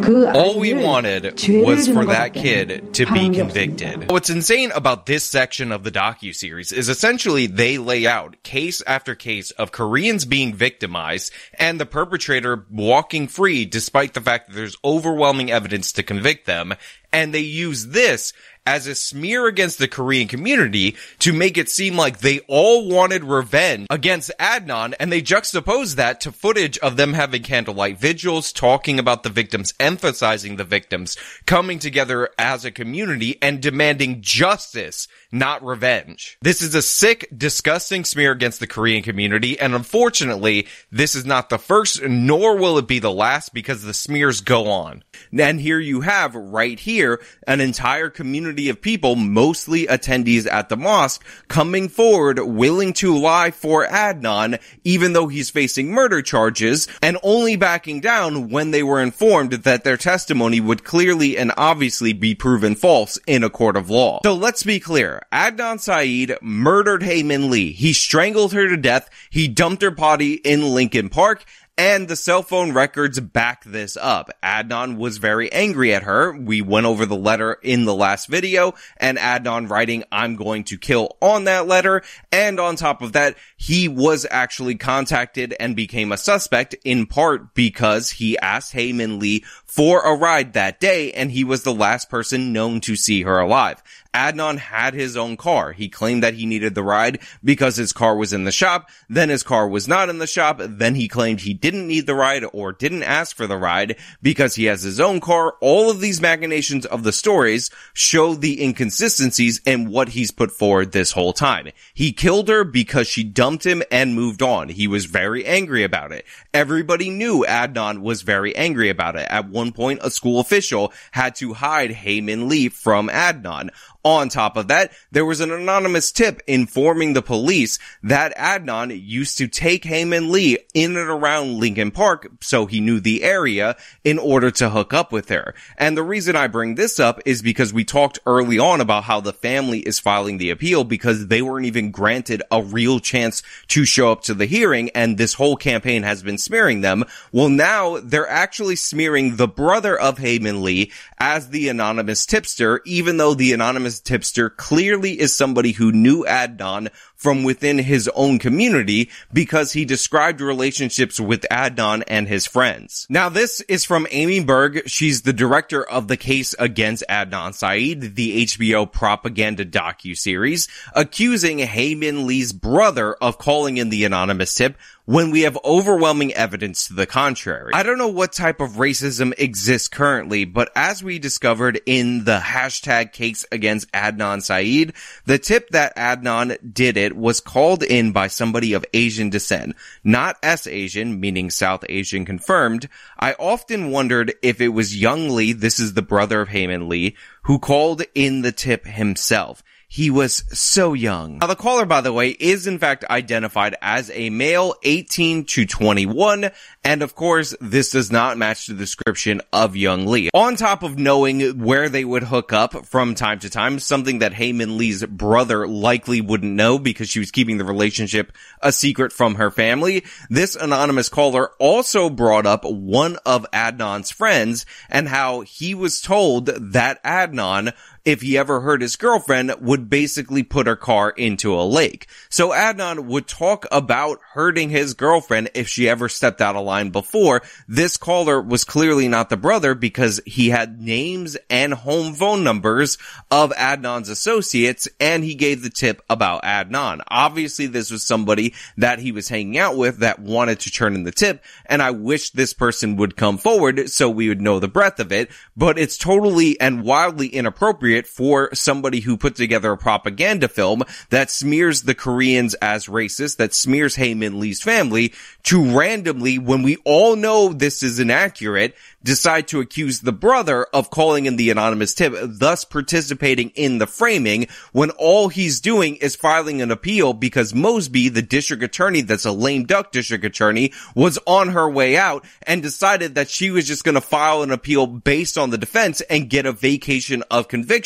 그 0.00 0.26
All 0.34 0.58
we 0.58 0.72
wanted 0.72 1.36
was 1.62 1.86
for 1.86 2.06
that 2.06 2.32
kid 2.32 2.94
to 2.94 3.04
be 3.12 3.28
convicted. 3.28 4.10
What's 4.10 4.30
insane 4.30 4.72
about 4.72 5.04
this 5.04 5.24
section 5.24 5.70
of 5.72 5.84
the 5.84 5.90
docu-series 5.90 6.72
is 6.72 6.88
essentially 6.88 7.46
they 7.46 7.76
lay 7.76 8.06
out 8.06 8.36
case 8.42 8.82
after 8.86 9.14
case 9.14 9.50
of 9.60 9.72
Koreans 9.72 10.24
being 10.24 10.54
victimized 10.54 11.32
and 11.58 11.78
the 11.78 11.84
perpetrator 11.84 12.64
walking 12.70 13.28
free 13.28 13.66
despite 13.66 14.14
the 14.14 14.22
fact 14.22 14.48
that 14.48 14.56
there's 14.56 14.76
overwhelming 14.82 15.50
evidence 15.50 15.92
to 15.92 16.02
convict 16.02 16.46
them. 16.46 16.72
And 17.12 17.34
they 17.34 17.40
use 17.44 17.88
this 17.88 18.32
as 18.65 18.87
a 18.87 18.95
smear 18.95 19.45
against 19.47 19.77
the 19.77 19.87
Korean 19.87 20.27
community 20.27 20.95
to 21.19 21.31
make 21.31 21.57
it 21.57 21.69
seem 21.69 21.95
like 21.95 22.19
they 22.19 22.39
all 22.47 22.89
wanted 22.89 23.23
revenge 23.23 23.87
against 23.89 24.31
Adnan 24.39 24.93
and 24.99 25.11
they 25.11 25.21
juxtaposed 25.21 25.97
that 25.97 26.19
to 26.21 26.31
footage 26.31 26.77
of 26.79 26.97
them 26.97 27.13
having 27.13 27.43
candlelight 27.43 27.99
vigils, 27.99 28.51
talking 28.51 28.97
about 28.97 29.23
the 29.23 29.29
victims, 29.29 29.73
emphasizing 29.79 30.55
the 30.55 30.63
victims, 30.63 31.17
coming 31.45 31.77
together 31.77 32.29
as 32.39 32.65
a 32.65 32.71
community 32.71 33.37
and 33.41 33.61
demanding 33.61 34.21
justice, 34.21 35.07
not 35.35 35.63
revenge. 35.63 36.37
This 36.41 36.61
is 36.61 36.73
a 36.75 36.81
sick, 36.81 37.27
disgusting 37.35 38.05
smear 38.05 38.31
against 38.31 38.59
the 38.59 38.67
Korean 38.67 39.03
community 39.03 39.59
and 39.59 39.75
unfortunately, 39.75 40.67
this 40.91 41.15
is 41.15 41.25
not 41.25 41.49
the 41.49 41.57
first 41.57 42.01
nor 42.01 42.55
will 42.57 42.77
it 42.77 42.87
be 42.87 42.99
the 42.99 43.11
last 43.11 43.53
because 43.53 43.83
the 43.83 43.93
smears 43.93 44.41
go 44.41 44.67
on. 44.67 45.03
And 45.37 45.59
here 45.59 45.79
you 45.79 46.01
have 46.01 46.35
right 46.35 46.79
here 46.79 47.21
an 47.47 47.61
entire 47.61 48.09
community 48.09 48.69
of 48.69 48.81
people, 48.81 49.15
mostly 49.15 49.87
attendees 49.87 50.49
at 50.51 50.69
the 50.69 50.77
mosque, 50.77 51.23
coming 51.47 51.89
forward 51.89 52.39
willing 52.39 52.93
to 52.93 53.17
lie 53.17 53.51
for 53.51 53.85
Adnan, 53.85 54.59
even 54.83 55.13
though 55.13 55.27
he's 55.27 55.49
facing 55.49 55.91
murder 55.91 56.21
charges, 56.21 56.87
and 57.01 57.17
only 57.23 57.55
backing 57.55 57.99
down 57.99 58.49
when 58.49 58.71
they 58.71 58.83
were 58.83 59.01
informed 59.01 59.51
that 59.51 59.83
their 59.83 59.97
testimony 59.97 60.59
would 60.59 60.83
clearly 60.83 61.37
and 61.37 61.51
obviously 61.57 62.13
be 62.13 62.35
proven 62.35 62.75
false 62.75 63.19
in 63.27 63.43
a 63.43 63.49
court 63.49 63.75
of 63.75 63.89
law. 63.89 64.21
So 64.23 64.33
let's 64.33 64.63
be 64.63 64.79
clear. 64.79 65.24
Adnan 65.31 65.79
Syed 65.79 66.37
murdered 66.41 67.03
Hae 67.03 67.23
Min 67.23 67.49
Lee. 67.49 67.71
He 67.71 67.93
strangled 67.93 68.53
her 68.53 68.67
to 68.67 68.77
death. 68.77 69.09
He 69.29 69.47
dumped 69.47 69.81
her 69.81 69.91
body 69.91 70.33
in 70.33 70.61
Leakin 70.61 71.11
Park. 71.11 71.45
And 71.77 72.07
the 72.07 72.15
cell 72.15 72.41
phone 72.41 72.71
records 72.71 73.19
back 73.19 73.65
this 73.65 73.97
up. 73.97 74.29
Adnan 74.41 74.95
was 74.95 75.17
very 75.17 75.51
angry 75.51 75.93
at 75.93 76.03
her. 76.03 76.31
We 76.31 76.61
went 76.61 76.85
over 76.85 77.05
the 77.05 77.17
letter 77.17 77.57
in 77.61 77.83
the 77.83 77.93
last 77.93 78.29
video 78.29 78.75
and 78.95 79.17
Adnan 79.17 79.69
writing, 79.69 80.05
I'm 80.09 80.37
going 80.37 80.63
to 80.65 80.77
kill 80.77 81.17
on 81.21 81.43
that 81.45 81.67
letter. 81.67 82.01
And 82.31 82.61
on 82.61 82.77
top 82.77 83.01
of 83.01 83.11
that, 83.11 83.35
he 83.57 83.89
was 83.89 84.25
actually 84.31 84.75
contacted 84.75 85.53
and 85.59 85.75
became 85.75 86.13
a 86.13 86.17
suspect 86.17 86.75
in 86.85 87.07
part 87.07 87.53
because 87.53 88.11
he 88.11 88.37
asked 88.39 88.71
Hae 88.71 88.93
Min 88.93 89.19
Lee 89.19 89.43
for 89.65 90.01
a 90.01 90.15
ride 90.15 90.53
that 90.53 90.79
day 90.79 91.11
and 91.11 91.29
he 91.29 91.43
was 91.43 91.63
the 91.63 91.73
last 91.73 92.09
person 92.09 92.53
known 92.53 92.79
to 92.81 92.95
see 92.95 93.23
her 93.23 93.37
alive. 93.37 93.83
Adnan 94.15 94.57
had 94.57 94.93
his 94.93 95.17
own 95.17 95.35
car. 95.35 95.73
He 95.73 95.89
claimed 95.89 96.23
that 96.23 96.35
he 96.35 96.45
needed 96.45 96.73
the 96.73 96.83
ride 96.83 97.19
because 97.43 97.75
his 97.75 97.91
car 97.91 98.15
was 98.15 98.31
in 98.31 98.45
the 98.45 98.51
shop. 98.51 98.89
Then 99.09 99.27
his 99.27 99.43
car 99.43 99.67
was 99.67 99.89
not 99.89 100.07
in 100.07 100.19
the 100.19 100.25
shop. 100.25 100.61
Then 100.63 100.95
he 100.95 101.09
claimed 101.09 101.41
he 101.41 101.53
didn't 101.53 101.85
need 101.85 102.07
the 102.07 102.15
ride 102.15 102.45
or 102.53 102.71
didn't 102.71 103.03
ask 103.03 103.35
for 103.35 103.45
the 103.45 103.57
ride 103.57 103.97
because 104.21 104.55
he 104.55 104.65
has 104.65 104.83
his 104.83 105.01
own 105.01 105.19
car. 105.19 105.55
All 105.59 105.91
of 105.91 105.99
these 105.99 106.21
machinations 106.21 106.85
of 106.85 107.03
the 107.03 107.11
stories 107.11 107.69
show 107.93 108.35
the 108.35 108.63
inconsistencies 108.63 109.59
in 109.65 109.89
what 109.89 110.09
he's 110.09 110.31
put 110.31 110.51
forward 110.51 110.93
this 110.93 111.11
whole 111.11 111.33
time. 111.33 111.67
He 111.93 112.13
killed 112.13 112.47
her 112.47 112.63
because 112.63 113.09
she 113.09 113.23
dumped 113.25 113.65
him 113.65 113.83
and 113.91 114.15
moved 114.15 114.41
on. 114.41 114.69
He 114.69 114.87
was 114.87 115.05
very 115.05 115.45
angry 115.45 115.83
about 115.83 116.13
it. 116.13 116.25
Everybody 116.53 117.09
knew 117.09 117.45
Adnan 117.45 117.99
was 117.99 118.21
very 118.21 118.55
angry 118.55 118.89
about 118.89 119.17
it. 119.17 119.27
At 119.29 119.49
one 119.49 119.73
point, 119.73 119.99
a 120.01 120.09
school 120.09 120.39
official 120.39 120.93
had 121.11 121.35
to 121.35 121.53
hide 121.53 121.91
Hae 121.91 122.21
Min 122.21 122.47
Lee 122.47 122.69
from 122.69 123.09
Adnan. 123.09 123.71
On 124.05 124.29
top 124.29 124.55
of 124.55 124.67
that, 124.67 124.91
there 125.11 125.25
was 125.25 125.39
an 125.39 125.51
anonymous 125.51 126.11
tip 126.11 126.39
informing 126.45 127.13
the 127.13 127.23
police 127.23 127.79
that 128.03 128.37
Adnan 128.37 128.95
used 129.03 129.39
to 129.39 129.47
take 129.47 129.83
Hae 129.83 130.05
Min 130.05 130.31
Lee 130.31 130.59
in 130.75 130.95
and 130.95 131.09
around 131.09 131.59
Leakin 131.59 131.91
Park 131.91 132.27
so 132.39 132.67
he 132.67 132.81
knew 132.81 132.99
the 132.99 133.23
area 133.23 133.75
in 134.03 134.19
order 134.19 134.51
to 134.51 134.69
hook 134.69 134.93
up 134.93 135.11
with 135.11 135.29
her. 135.29 135.55
And 135.75 135.97
the 135.97 136.03
reason 136.03 136.35
I 136.35 136.45
bring 136.45 136.75
this 136.75 136.99
up 136.99 137.19
is 137.25 137.41
because 137.41 137.73
we 137.73 137.83
talked 137.83 138.19
early 138.27 138.59
on 138.59 138.79
about 138.79 139.05
how 139.05 139.21
the 139.21 139.33
family 139.33 139.79
is 139.79 139.97
filing 139.97 140.37
the 140.37 140.51
appeal 140.51 140.83
because 140.83 141.25
they 141.25 141.41
weren't 141.41 141.65
even 141.65 141.89
granted 141.89 142.43
a 142.51 142.61
real 142.61 142.99
chance 142.99 143.41
to 143.69 143.85
show 143.85 144.11
up 144.11 144.21
to 144.25 144.35
the 144.35 144.45
hearing 144.45 144.91
and 144.91 145.17
this 145.17 145.33
whole 145.33 145.57
campaign 145.57 146.03
has 146.03 146.21
been 146.21 146.37
smearing 146.37 146.81
them. 146.81 147.05
Well, 147.31 147.49
now 147.49 147.97
they're 148.03 148.29
actually 148.29 148.75
smearing 148.75 149.37
the 149.37 149.47
brother 149.47 149.99
of 149.99 150.19
Hae 150.19 150.37
Min 150.37 150.61
Lee 150.61 150.91
as 151.17 151.49
the 151.49 151.69
anonymous 151.69 152.27
tipster, 152.27 152.81
even 152.85 153.17
though 153.17 153.33
the 153.33 153.51
anonymous 153.51 153.94
tipster 153.99 154.49
clearly 154.49 155.19
is 155.19 155.35
somebody 155.35 155.71
who 155.71 155.91
knew 155.91 156.23
Adnan 156.25 156.89
from 157.15 157.43
within 157.43 157.79
his 157.79 158.09
own 158.15 158.39
community 158.39 159.09
because 159.31 159.73
he 159.73 159.85
described 159.85 160.41
relationships 160.41 161.19
with 161.19 161.45
Adnan 161.51 162.03
and 162.07 162.27
his 162.27 162.45
friends. 162.45 163.07
Now 163.09 163.29
this 163.29 163.61
is 163.61 163.85
from 163.85 164.07
Amy 164.11 164.43
Berg. 164.43 164.87
She's 164.87 165.21
the 165.21 165.33
director 165.33 165.83
of 165.83 166.07
the 166.07 166.17
case 166.17 166.53
against 166.59 167.03
Adnan 167.09 167.53
Syed, 167.53 168.15
the 168.15 168.45
HBO 168.45 168.91
propaganda 168.91 169.65
docu-series, 169.65 170.67
accusing 170.93 171.59
Hae 171.59 171.95
Min 171.95 172.27
Lee's 172.27 172.53
brother 172.53 173.13
of 173.15 173.37
calling 173.37 173.77
in 173.77 173.89
the 173.89 174.05
anonymous 174.05 174.53
tip 174.53 174.77
when 175.05 175.29
we 175.29 175.41
have 175.41 175.57
overwhelming 175.63 176.33
evidence 176.33 176.87
to 176.87 176.93
the 176.93 177.05
contrary. 177.05 177.71
I 177.73 177.83
don't 177.83 177.99
know 177.99 178.07
what 178.07 178.33
type 178.33 178.59
of 178.59 178.71
racism 178.71 179.33
exists 179.37 179.87
currently, 179.87 180.45
but 180.45 180.71
as 180.75 181.03
we 181.03 181.19
discovered 181.19 181.79
in 181.85 182.23
the 182.23 182.39
hashtag 182.39 183.13
case 183.13 183.45
against 183.51 183.91
Adnan 183.91 184.41
Syed, 184.41 184.93
the 185.25 185.37
tip 185.37 185.69
that 185.69 185.95
Adnan 185.95 186.73
did 186.73 186.97
it 186.97 187.14
was 187.15 187.39
called 187.39 187.83
in 187.83 188.11
by 188.11 188.27
somebody 188.27 188.73
of 188.73 188.85
Asian 188.93 189.29
descent, 189.29 189.75
not 190.03 190.37
S 190.43 190.67
Asian, 190.67 191.19
meaning 191.19 191.49
South 191.49 191.83
Asian 191.89 192.25
confirmed. 192.25 192.87
I 193.19 193.33
often 193.33 193.91
wondered 193.91 194.33
if 194.41 194.61
it 194.61 194.69
was 194.69 194.99
Young 194.99 195.29
Lee, 195.29 195.53
this 195.53 195.79
is 195.79 195.93
the 195.93 196.01
brother 196.01 196.41
of 196.41 196.49
Hae 196.49 196.67
Min 196.67 196.87
Lee, 196.87 197.15
who 197.43 197.59
called 197.59 198.03
in 198.13 198.41
the 198.41 198.51
tip 198.51 198.85
himself. 198.85 199.63
He 199.95 200.09
was 200.09 200.43
so 200.51 200.91
young. 200.91 201.37
Now 201.37 201.47
the 201.47 201.55
caller, 201.55 201.85
by 201.85 202.01
the 202.01 202.11
way, 202.11 202.31
is 202.31 202.67
in 202.67 202.79
fact 202.79 203.05
identified 203.09 203.77
as 203.81 204.11
a 204.13 204.29
male 204.29 204.75
18 204.83 205.45
to 205.45 205.65
21. 205.65 206.51
And 206.83 207.01
of 207.01 207.15
course, 207.15 207.55
this 207.61 207.91
does 207.91 208.11
not 208.11 208.37
match 208.37 208.67
the 208.67 208.73
description 208.73 209.41
of 209.53 209.77
young 209.77 210.05
Lee. 210.05 210.31
On 210.33 210.57
top 210.57 210.83
of 210.83 210.99
knowing 210.99 211.63
where 211.63 211.87
they 211.87 212.03
would 212.03 212.23
hook 212.23 212.51
up 212.51 212.85
from 212.85 213.15
time 213.15 213.39
to 213.39 213.49
time, 213.49 213.79
something 213.79 214.19
that 214.19 214.33
Hae 214.33 214.51
Min 214.51 214.77
Lee's 214.77 215.05
brother 215.05 215.65
likely 215.65 216.19
wouldn't 216.19 216.51
know 216.51 216.77
because 216.77 217.07
she 217.07 217.19
was 217.19 217.31
keeping 217.31 217.57
the 217.57 217.63
relationship 217.63 218.33
a 218.61 218.73
secret 218.73 219.13
from 219.13 219.35
her 219.35 219.49
family, 219.49 220.03
this 220.29 220.57
anonymous 220.57 221.07
caller 221.07 221.51
also 221.57 222.09
brought 222.09 222.45
up 222.45 222.65
one 222.65 223.15
of 223.25 223.49
Adnan's 223.53 224.11
friends 224.11 224.65
and 224.89 225.07
how 225.07 225.39
he 225.39 225.73
was 225.73 226.01
told 226.01 226.47
that 226.47 227.01
Adnan 227.05 227.73
if 228.05 228.21
he 228.21 228.37
ever 228.37 228.61
hurt 228.61 228.81
his 228.81 228.95
girlfriend, 228.95 229.53
would 229.59 229.89
basically 229.89 230.43
put 230.43 230.67
her 230.67 230.75
car 230.75 231.09
into 231.09 231.53
a 231.53 231.63
lake. 231.63 232.07
So 232.29 232.49
Adnan 232.49 233.05
would 233.05 233.27
talk 233.27 233.65
about 233.71 234.19
hurting 234.33 234.69
his 234.69 234.93
girlfriend 234.93 235.49
if 235.55 235.67
she 235.67 235.89
ever 235.89 236.07
stepped 236.07 236.41
out 236.41 236.55
of 236.55 236.65
line 236.65 236.91
before. 236.91 237.41
This 237.67 237.97
caller 237.97 238.41
was 238.41 238.63
clearly 238.63 239.07
not 239.07 239.29
the 239.29 239.37
brother 239.37 239.73
because 239.73 240.21
he 240.25 240.49
had 240.49 240.79
names 240.79 241.35
and 241.49 241.73
home 241.73 242.13
phone 242.13 242.43
numbers 242.43 242.97
of 243.31 243.51
Adnan's 243.53 244.09
associates 244.09 244.87
and 244.99 245.23
he 245.23 245.35
gave 245.35 245.63
the 245.63 245.69
tip 245.69 246.01
about 246.09 246.43
Adnan. 246.43 247.01
Obviously 247.07 247.67
this 247.67 247.89
was 247.89 248.03
somebody 248.03 248.53
that 248.77 248.99
he 248.99 249.11
was 249.11 249.29
hanging 249.29 249.57
out 249.57 249.77
with 249.77 249.99
that 249.99 250.19
wanted 250.19 250.59
to 250.61 250.71
turn 250.71 250.95
in 250.95 251.03
the 251.03 251.11
tip 251.11 251.43
and 251.65 251.81
I 251.81 251.91
wish 251.91 252.31
this 252.31 252.53
person 252.53 252.97
would 252.97 253.15
come 253.15 253.37
forward 253.37 253.89
so 253.89 254.09
we 254.09 254.29
would 254.29 254.41
know 254.41 254.59
the 254.59 254.67
breadth 254.67 254.99
of 254.99 255.11
it, 255.11 255.31
but 255.57 255.79
it's 255.79 255.97
totally 255.97 256.59
and 256.59 256.83
wildly 256.83 257.27
inappropriate 257.27 257.94
appropriate 257.95 258.07
for 258.07 258.53
somebody 258.53 258.99
who 259.01 259.17
put 259.17 259.35
together 259.35 259.71
a 259.71 259.77
propaganda 259.77 260.47
film 260.47 260.83
that 261.09 261.29
smears 261.29 261.83
the 261.83 261.95
Koreans 261.95 262.53
as 262.55 262.87
racist, 262.87 263.37
that 263.37 263.53
smears 263.53 263.95
Hae 263.95 264.13
Min 264.13 264.39
Lee's 264.39 264.61
family 264.61 265.13
to 265.43 265.77
randomly, 265.77 266.39
when 266.39 266.63
we 266.63 266.77
all 266.85 267.15
know 267.15 267.53
this 267.53 267.83
is 267.83 267.99
inaccurate, 267.99 268.75
decide 269.03 269.47
to 269.47 269.59
accuse 269.59 269.99
the 269.99 270.11
brother 270.11 270.65
of 270.73 270.89
calling 270.89 271.27
in 271.27 271.35
the 271.35 271.51
anonymous 271.51 271.93
tip, 271.93 272.13
thus 272.19 272.65
participating 272.65 273.51
in 273.51 273.77
the 273.77 273.85
framing 273.85 274.47
when 274.71 274.89
all 274.91 275.29
he's 275.29 275.61
doing 275.61 275.95
is 275.97 276.15
filing 276.15 276.61
an 276.61 276.71
appeal 276.71 277.13
because 277.13 277.53
Mosby, 277.53 278.09
the 278.09 278.23
district 278.23 278.63
attorney 278.63 279.01
that's 279.01 279.25
a 279.25 279.31
lame 279.31 279.65
duck 279.65 279.91
district 279.91 280.25
attorney, 280.25 280.73
was 280.95 281.19
on 281.27 281.49
her 281.49 281.69
way 281.69 281.95
out 281.95 282.25
and 282.41 282.63
decided 282.63 283.15
that 283.15 283.29
she 283.29 283.51
was 283.51 283.67
just 283.67 283.83
going 283.83 283.95
to 283.95 284.01
file 284.01 284.41
an 284.41 284.51
appeal 284.51 284.87
based 284.87 285.37
on 285.37 285.51
the 285.51 285.57
defense 285.59 286.01
and 286.01 286.29
get 286.29 286.47
a 286.47 286.51
vacation 286.51 287.23
of 287.29 287.47
conviction, 287.47 287.84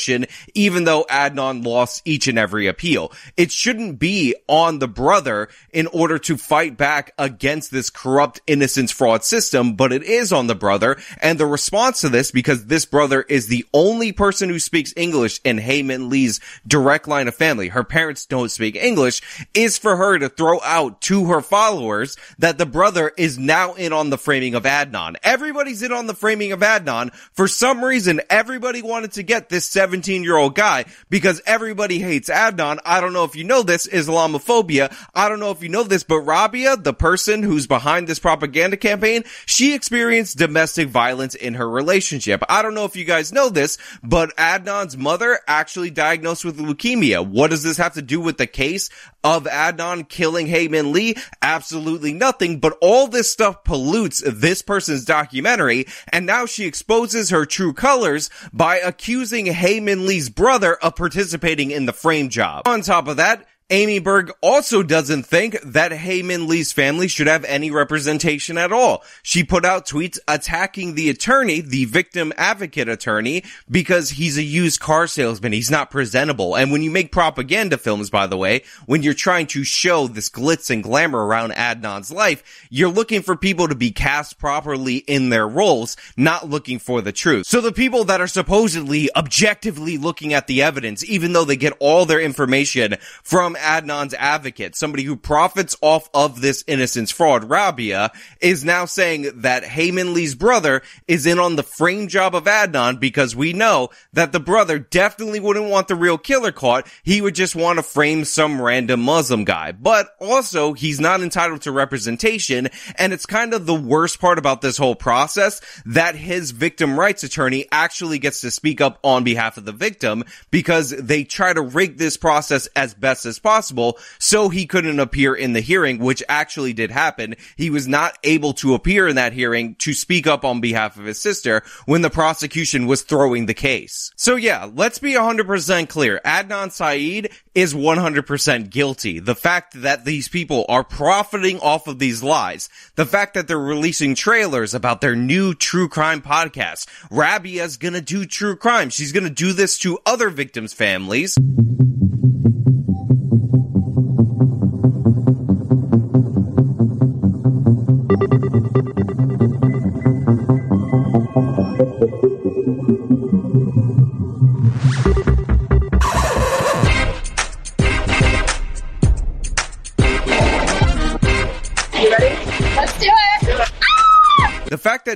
even 0.54 0.84
though 0.84 1.06
Adnan 1.10 1.66
lost 1.66 2.02
each 2.06 2.28
and 2.28 2.40
every 2.40 2.68
appeal. 2.68 3.12
It 3.36 3.52
shouldn't 3.52 4.00
be 4.00 4.36
on 4.48 4.80
the 4.80 4.88
brother 4.88 5.50
in 5.74 5.88
order 5.88 6.18
to 6.20 6.38
fight 6.38 6.78
back 6.78 7.14
against 7.18 7.72
this 7.72 7.90
corrupt 7.90 8.42
innocence 8.48 8.92
fraud 8.92 9.24
system, 9.24 9.76
but 9.76 9.92
it 9.92 10.04
is 10.04 10.32
on 10.32 10.48
the 10.48 10.56
brother 10.56 10.98
and 11.22 11.40
the 11.40 11.46
response 11.46 12.02
to 12.02 12.10
this, 12.10 12.32
because 12.32 12.66
this 12.66 12.86
brother 12.86 13.22
is 13.22 13.48
the 13.48 13.66
only 13.74 14.12
person 14.12 14.50
who 14.50 14.60
speaks 14.60 14.94
English 14.96 15.40
in 15.44 15.58
Hae 15.58 15.84
Min 15.84 16.10
Lee's 16.10 16.40
direct 16.68 17.08
line 17.08 17.28
of 17.28 17.36
family, 17.36 17.70
her 17.70 17.84
parents 17.84 18.26
don't 18.26 18.52
speak 18.52 18.76
English, 18.76 19.22
is 19.54 19.78
for 19.78 19.96
her 19.96 20.18
to 20.18 20.30
throw 20.30 20.60
out 20.62 21.02
to 21.02 21.26
her 21.26 21.42
followers 21.42 22.18
that 22.38 22.58
the 22.58 22.66
brother 22.66 23.12
is 23.18 23.38
now 23.38 23.74
in 23.74 23.94
on 23.94 24.10
the 24.10 24.18
framing 24.18 24.56
of 24.56 24.64
Adnan. 24.64 25.16
Everybody's 25.24 25.82
in 25.82 25.92
on 25.92 26.08
the 26.08 26.14
framing 26.14 26.52
of 26.52 26.60
Adnan. 26.60 27.14
For 27.34 27.48
some 27.48 27.84
reason, 27.84 28.22
everybody 28.30 28.82
wanted 28.82 29.14
to 29.14 29.24
get 29.24 29.50
this 29.50 29.66
17 29.90 30.24
year 30.24 30.38
old 30.38 30.54
guy 30.54 30.86
because 31.10 31.42
everybody 31.48 31.98
hates 31.98 32.30
Adnan. 32.30 32.78
I 32.86 33.02
don't 33.02 33.12
know 33.12 33.24
if 33.24 33.36
you 33.36 33.44
know 33.44 33.64
this, 33.64 33.88
Islamophobia. 33.88 34.96
I 35.16 35.28
don't 35.28 35.40
know 35.40 35.50
if 35.50 35.64
you 35.64 35.70
know 35.70 35.82
this, 35.82 36.04
but 36.04 36.20
Rabia, 36.20 36.78
the 36.78 36.94
person 36.94 37.42
who's 37.42 37.66
behind 37.66 38.08
this 38.08 38.20
propaganda 38.20 38.78
campaign, 38.78 39.24
she 39.48 39.74
experienced 39.74 40.38
domestic 40.38 40.90
violence 40.90 41.34
in 41.34 41.56
her 41.56 41.68
relationship. 41.68 42.44
I 42.48 42.62
don't 42.62 42.76
know 42.76 42.86
if 42.86 42.96
you 42.96 43.04
guys 43.04 43.34
know 43.34 43.50
this, 43.50 43.80
but 44.04 44.36
Adnan's 44.38 44.96
mother 44.96 45.40
actually 45.48 45.90
diagnosed 45.90 46.46
with 46.46 46.60
leukemia. 46.60 47.28
What 47.28 47.50
does 47.50 47.64
this 47.64 47.78
have 47.78 47.96
to 47.96 48.04
do 48.04 48.22
with 48.22 48.38
the 48.38 48.46
case 48.46 48.92
of 49.24 49.46
Adnan 49.46 50.08
killing 50.08 50.46
Hae 50.46 50.68
Min 50.68 50.92
Lee? 50.92 51.16
Absolutely 51.42 52.14
nothing, 52.14 52.60
but 52.60 52.78
all 52.80 53.08
this 53.08 53.32
stuff 53.32 53.64
pollutes 53.64 54.22
this 54.24 54.62
person's 54.62 55.04
documentary, 55.04 55.88
and 56.14 56.28
now 56.28 56.46
she 56.46 56.66
exposes 56.66 57.32
her 57.32 57.48
true 57.48 57.74
colors 57.74 58.30
by 58.54 58.78
accusing 58.78 59.48
Hae 59.48 59.79
Min 59.80 60.06
Lee's 60.06 60.30
brother 60.30 60.76
of 60.76 60.96
participating 60.96 61.72
in 61.72 61.86
the 61.86 61.94
frame 61.94 62.30
job. 62.30 62.68
On 62.68 62.82
top 62.82 63.08
of 63.08 63.18
that, 63.18 63.46
Amy 63.72 64.00
Berg 64.00 64.32
also 64.42 64.82
doesn't 64.82 65.28
think 65.28 65.62
that 65.62 65.92
Hae 65.92 66.24
Min 66.24 66.48
Lee's 66.48 66.72
family 66.72 67.08
should 67.08 67.28
have 67.28 67.46
any 67.46 67.70
representation 67.70 68.58
at 68.58 68.72
all. 68.72 69.04
She 69.22 69.44
put 69.44 69.64
out 69.64 69.86
tweets 69.86 70.18
attacking 70.28 70.96
the 70.96 71.12
attorney, 71.12 71.62
the 71.62 71.86
victim 71.86 72.34
advocate 72.36 72.90
attorney, 72.90 73.44
because 73.70 74.10
he's 74.10 74.40
a 74.40 74.44
used 74.44 74.80
car 74.80 75.06
salesman. 75.06 75.52
He's 75.52 75.70
not 75.70 75.92
presentable. 75.92 76.56
And 76.56 76.72
when 76.72 76.82
you 76.82 76.90
make 76.90 77.12
propaganda 77.12 77.78
films, 77.78 78.10
by 78.10 78.26
the 78.26 78.38
way, 78.38 78.64
when 78.88 79.04
you're 79.04 79.14
trying 79.14 79.46
to 79.48 79.64
show 79.64 80.08
this 80.08 80.32
glitz 80.32 80.72
and 80.72 80.82
glamour 80.82 81.24
around 81.24 81.52
Adnan's 81.52 82.12
life, 82.12 82.66
you're 82.72 82.90
looking 82.90 83.22
for 83.22 83.36
people 83.36 83.68
to 83.68 83.76
be 83.76 83.92
cast 83.92 84.40
properly 84.40 84.98
in 84.98 85.30
their 85.30 85.48
roles, 85.48 85.96
not 86.18 86.50
looking 86.50 86.80
for 86.80 87.02
the 87.02 87.12
truth. 87.12 87.46
So 87.46 87.62
the 87.62 87.72
people 87.72 88.06
that 88.06 88.20
are 88.20 88.28
supposedly 88.28 89.16
objectively 89.16 90.00
looking 90.00 90.34
at 90.34 90.48
the 90.48 90.64
evidence, 90.64 91.08
even 91.08 91.34
though 91.34 91.46
they 91.46 91.56
get 91.56 91.74
all 91.80 92.08
their 92.08 92.20
information 92.20 92.96
from 93.22 93.58
Adnan's 93.60 94.14
advocate, 94.14 94.76
somebody 94.76 95.04
who 95.04 95.16
profits 95.16 95.76
off 95.82 96.10
of 96.14 96.42
this 96.42 96.64
innocence 96.66 97.12
fraud, 97.12 97.50
Rabia, 97.50 98.12
is 98.42 98.64
now 98.64 98.86
saying 98.86 99.42
that 99.42 99.64
Hae 99.64 99.92
Min 99.92 100.14
Lee's 100.14 100.36
brother 100.36 100.82
is 101.08 101.26
in 101.26 101.38
on 101.38 101.56
the 101.56 101.64
frame 101.64 102.08
job 102.08 102.34
of 102.34 102.46
Adnan 102.46 103.00
because 103.00 103.36
we 103.36 103.54
know 103.54 103.90
that 104.14 104.32
the 104.32 104.40
brother 104.40 104.80
definitely 104.80 105.40
wouldn't 105.40 105.70
want 105.70 105.88
the 105.88 105.96
real 105.96 106.18
killer 106.18 106.52
caught. 106.52 106.88
He 107.04 107.22
would 107.22 107.36
just 107.36 107.56
want 107.56 107.78
to 107.78 107.84
frame 107.84 108.26
some 108.26 108.62
random 108.62 109.02
Muslim 109.02 109.44
guy. 109.44 109.74
But 109.74 110.16
also, 110.20 110.74
he's 110.74 111.00
not 111.00 111.22
entitled 111.22 111.62
to 111.64 111.72
representation, 111.72 112.70
and 112.98 113.12
it's 113.14 113.26
kind 113.26 113.54
of 113.54 113.66
the 113.66 113.76
worst 113.76 114.22
part 114.22 114.40
about 114.40 114.62
this 114.62 114.78
whole 114.78 114.96
process 114.96 115.62
that 115.86 116.16
his 116.16 116.52
victim 116.52 116.98
rights 116.98 117.24
attorney 117.24 117.66
actually 117.72 118.20
gets 118.20 118.42
to 118.42 118.52
speak 118.52 118.80
up 118.80 119.00
on 119.04 119.24
behalf 119.24 119.58
of 119.58 119.66
the 119.66 119.74
victim 119.74 120.24
because 120.50 120.92
they 120.92 121.24
try 121.24 121.52
to 121.52 121.62
rig 121.62 121.98
this 121.98 122.16
process 122.16 122.68
as 122.76 122.94
best 122.94 123.26
as 123.26 123.38
possible 123.38 123.49
possible, 123.50 123.98
so 124.20 124.50
he 124.50 124.68
couldn't 124.68 125.00
appear 125.00 125.34
in 125.34 125.54
the 125.54 125.60
hearing, 125.60 125.98
which 125.98 126.22
actually 126.30 126.72
did 126.72 126.92
happen. 126.92 127.36
He 127.58 127.72
was 127.72 127.88
not 127.88 128.16
able 128.24 128.54
to 128.54 128.76
appear 128.76 129.08
in 129.08 129.16
that 129.16 129.34
hearing 129.34 129.74
to 129.80 129.92
speak 129.94 130.28
up 130.28 130.46
on 130.46 130.62
behalf 130.62 131.00
of 131.00 131.06
his 131.06 131.20
sister 131.20 131.64
when 131.88 132.04
the 132.04 132.12
prosecution 132.12 132.86
was 132.86 133.02
throwing 133.02 133.48
the 133.48 133.56
case. 133.56 134.12
So 134.16 134.36
yeah, 134.36 134.70
let's 134.72 135.00
be 135.00 135.14
100% 135.14 135.90
clear. 135.90 136.22
Adnan 136.24 136.72
Syed 136.72 137.32
is 137.56 137.74
100% 137.74 138.70
guilty. 138.70 139.18
The 139.18 139.36
fact 139.36 139.82
that 139.82 140.06
these 140.06 140.28
people 140.28 140.66
are 140.70 140.84
profiting 140.84 141.60
off 141.60 141.88
of 141.88 141.98
these 141.98 142.22
lies, 142.22 142.70
the 142.98 143.06
fact 143.08 143.34
that 143.34 143.48
they're 143.48 143.58
releasing 143.58 144.14
trailers 144.14 144.76
about 144.76 145.02
their 145.02 145.16
new 145.16 145.56
true 145.56 145.90
crime 145.90 146.22
podcast, 146.22 146.88
Rabia's 147.10 147.78
gonna 147.78 148.00
do 148.00 148.28
true 148.28 148.56
crime. 148.56 148.92
She's 148.92 149.12
gonna 149.12 149.32
do 149.32 149.54
this 149.54 149.80
to 149.80 149.98
other 150.06 150.30
victims' 150.30 150.74
families. 150.74 151.36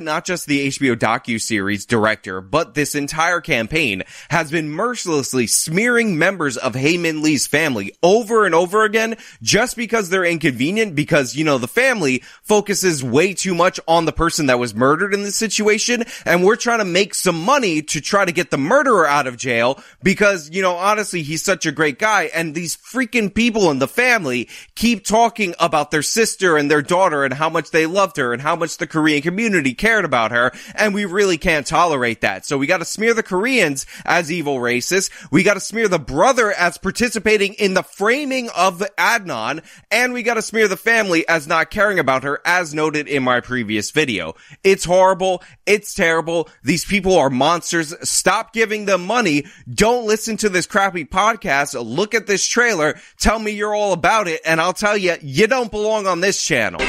Not 0.04 0.26
just 0.26 0.45
the 0.45 0.68
HBO 0.68 0.95
docu-series 0.95 1.86
director, 1.86 2.41
but 2.41 2.74
this 2.74 2.95
entire 2.95 3.41
campaign 3.41 4.04
has 4.30 4.51
been 4.51 4.70
mercilessly 4.70 5.47
smearing 5.47 6.18
members 6.18 6.58
of 6.58 6.76
Hae 6.76 6.97
Min 6.97 7.22
Lee's 7.22 7.47
family 7.47 7.93
over 8.01 8.45
and 8.45 8.56
over 8.56 8.84
again 8.84 9.16
just 9.41 9.78
because 9.78 10.10
they're 10.10 10.26
inconvenient 10.26 10.95
because, 10.95 11.36
you 11.36 11.43
know, 11.43 11.58
the 11.58 11.68
family 11.68 12.24
focuses 12.41 13.04
way 13.04 13.34
too 13.34 13.54
much 13.54 13.80
on 13.88 14.06
the 14.06 14.12
person 14.12 14.47
that 14.47 14.60
was 14.60 14.76
murdered 14.76 15.14
in 15.14 15.24
this 15.24 15.36
situation 15.36 16.04
and 16.26 16.43
we're 16.43 16.56
trying 16.56 16.80
to 16.80 16.86
make 16.86 17.14
some 17.14 17.39
money 17.39 17.82
to 17.82 18.01
try 18.01 18.26
to 18.26 18.32
get 18.32 18.51
the 18.51 18.58
murderer 18.58 19.08
out 19.08 19.28
of 19.28 19.38
jail 19.38 19.82
because, 20.01 20.49
you 20.49 20.62
know, 20.62 20.76
honestly, 20.76 21.22
he's 21.22 21.43
such 21.43 21.66
a 21.66 21.72
great 21.72 21.99
guy 21.99 22.24
and 22.34 22.56
these 22.56 22.76
freaking 22.76 23.34
people 23.34 23.70
in 23.72 23.80
the 23.80 23.88
family 23.88 24.49
keep 24.76 25.06
talking 25.06 25.54
about 25.60 25.91
their 25.91 26.01
sister 26.01 26.58
and 26.58 26.70
their 26.70 26.82
daughter 26.82 27.24
and 27.24 27.34
how 27.34 27.49
much 27.49 27.72
they 27.72 27.86
loved 27.86 28.18
her 28.18 28.34
and 28.34 28.41
how 28.41 28.56
much 28.56 28.78
the 28.78 28.88
Korean 28.88 29.22
community 29.22 29.43
community 29.54 29.74
cared 29.94 30.06
about 30.06 30.32
her, 30.32 30.52
and 30.74 30.91
we 30.91 31.06
really 31.06 31.38
can't 31.38 31.68
tolerate 31.68 32.22
that. 32.22 32.48
So 32.48 32.58
we 32.58 32.66
gotta 32.66 32.84
smear 32.84 33.14
the 33.14 33.22
Koreans 33.22 33.86
as 34.06 34.32
evil 34.32 34.58
racists. 34.58 35.12
We 35.30 35.44
gotta 35.44 35.60
smear 35.60 35.88
the 35.88 36.00
brother 36.00 36.52
as 36.52 36.80
participating 36.80 37.54
in 37.54 37.76
the 37.76 37.84
framing 37.84 38.50
of 38.58 38.80
Adnan, 38.98 39.64
and 39.91 40.12
we 40.12 40.24
gotta 40.24 40.41
smear 40.41 40.68
the 40.68 40.78
family 40.78 41.28
as 41.28 41.48
not 41.48 41.70
caring 41.70 42.00
about 42.00 42.24
her, 42.24 42.41
as 42.44 42.74
noted 42.74 43.08
in 43.08 43.22
my 43.22 43.39
previous 43.39 43.91
video. 43.91 44.34
It's 44.64 44.84
horrible. 44.84 45.44
It's 45.68 45.94
terrible. 45.94 46.50
These 46.64 46.86
people 46.86 47.16
are 47.16 47.30
monsters. 47.30 47.94
Stop 48.10 48.52
giving 48.52 48.86
them 48.86 49.06
money. 49.06 49.46
Don't 49.72 50.08
listen 50.08 50.38
to 50.38 50.50
this 50.50 50.66
crappy 50.66 51.06
podcast. 51.06 51.76
Look 51.80 52.16
at 52.16 52.26
this 52.26 52.48
trailer. 52.48 53.00
Tell 53.20 53.38
me 53.38 53.52
you're 53.52 53.76
all 53.76 53.94
about 53.94 54.28
it, 54.28 54.41
and 54.44 54.60
I'll 54.60 54.74
tell 54.74 54.98
you, 54.98 55.18
you 55.22 55.46
don't 55.46 55.70
belong 55.70 56.08
on 56.08 56.20
this 56.20 56.44
channel. 56.44 56.82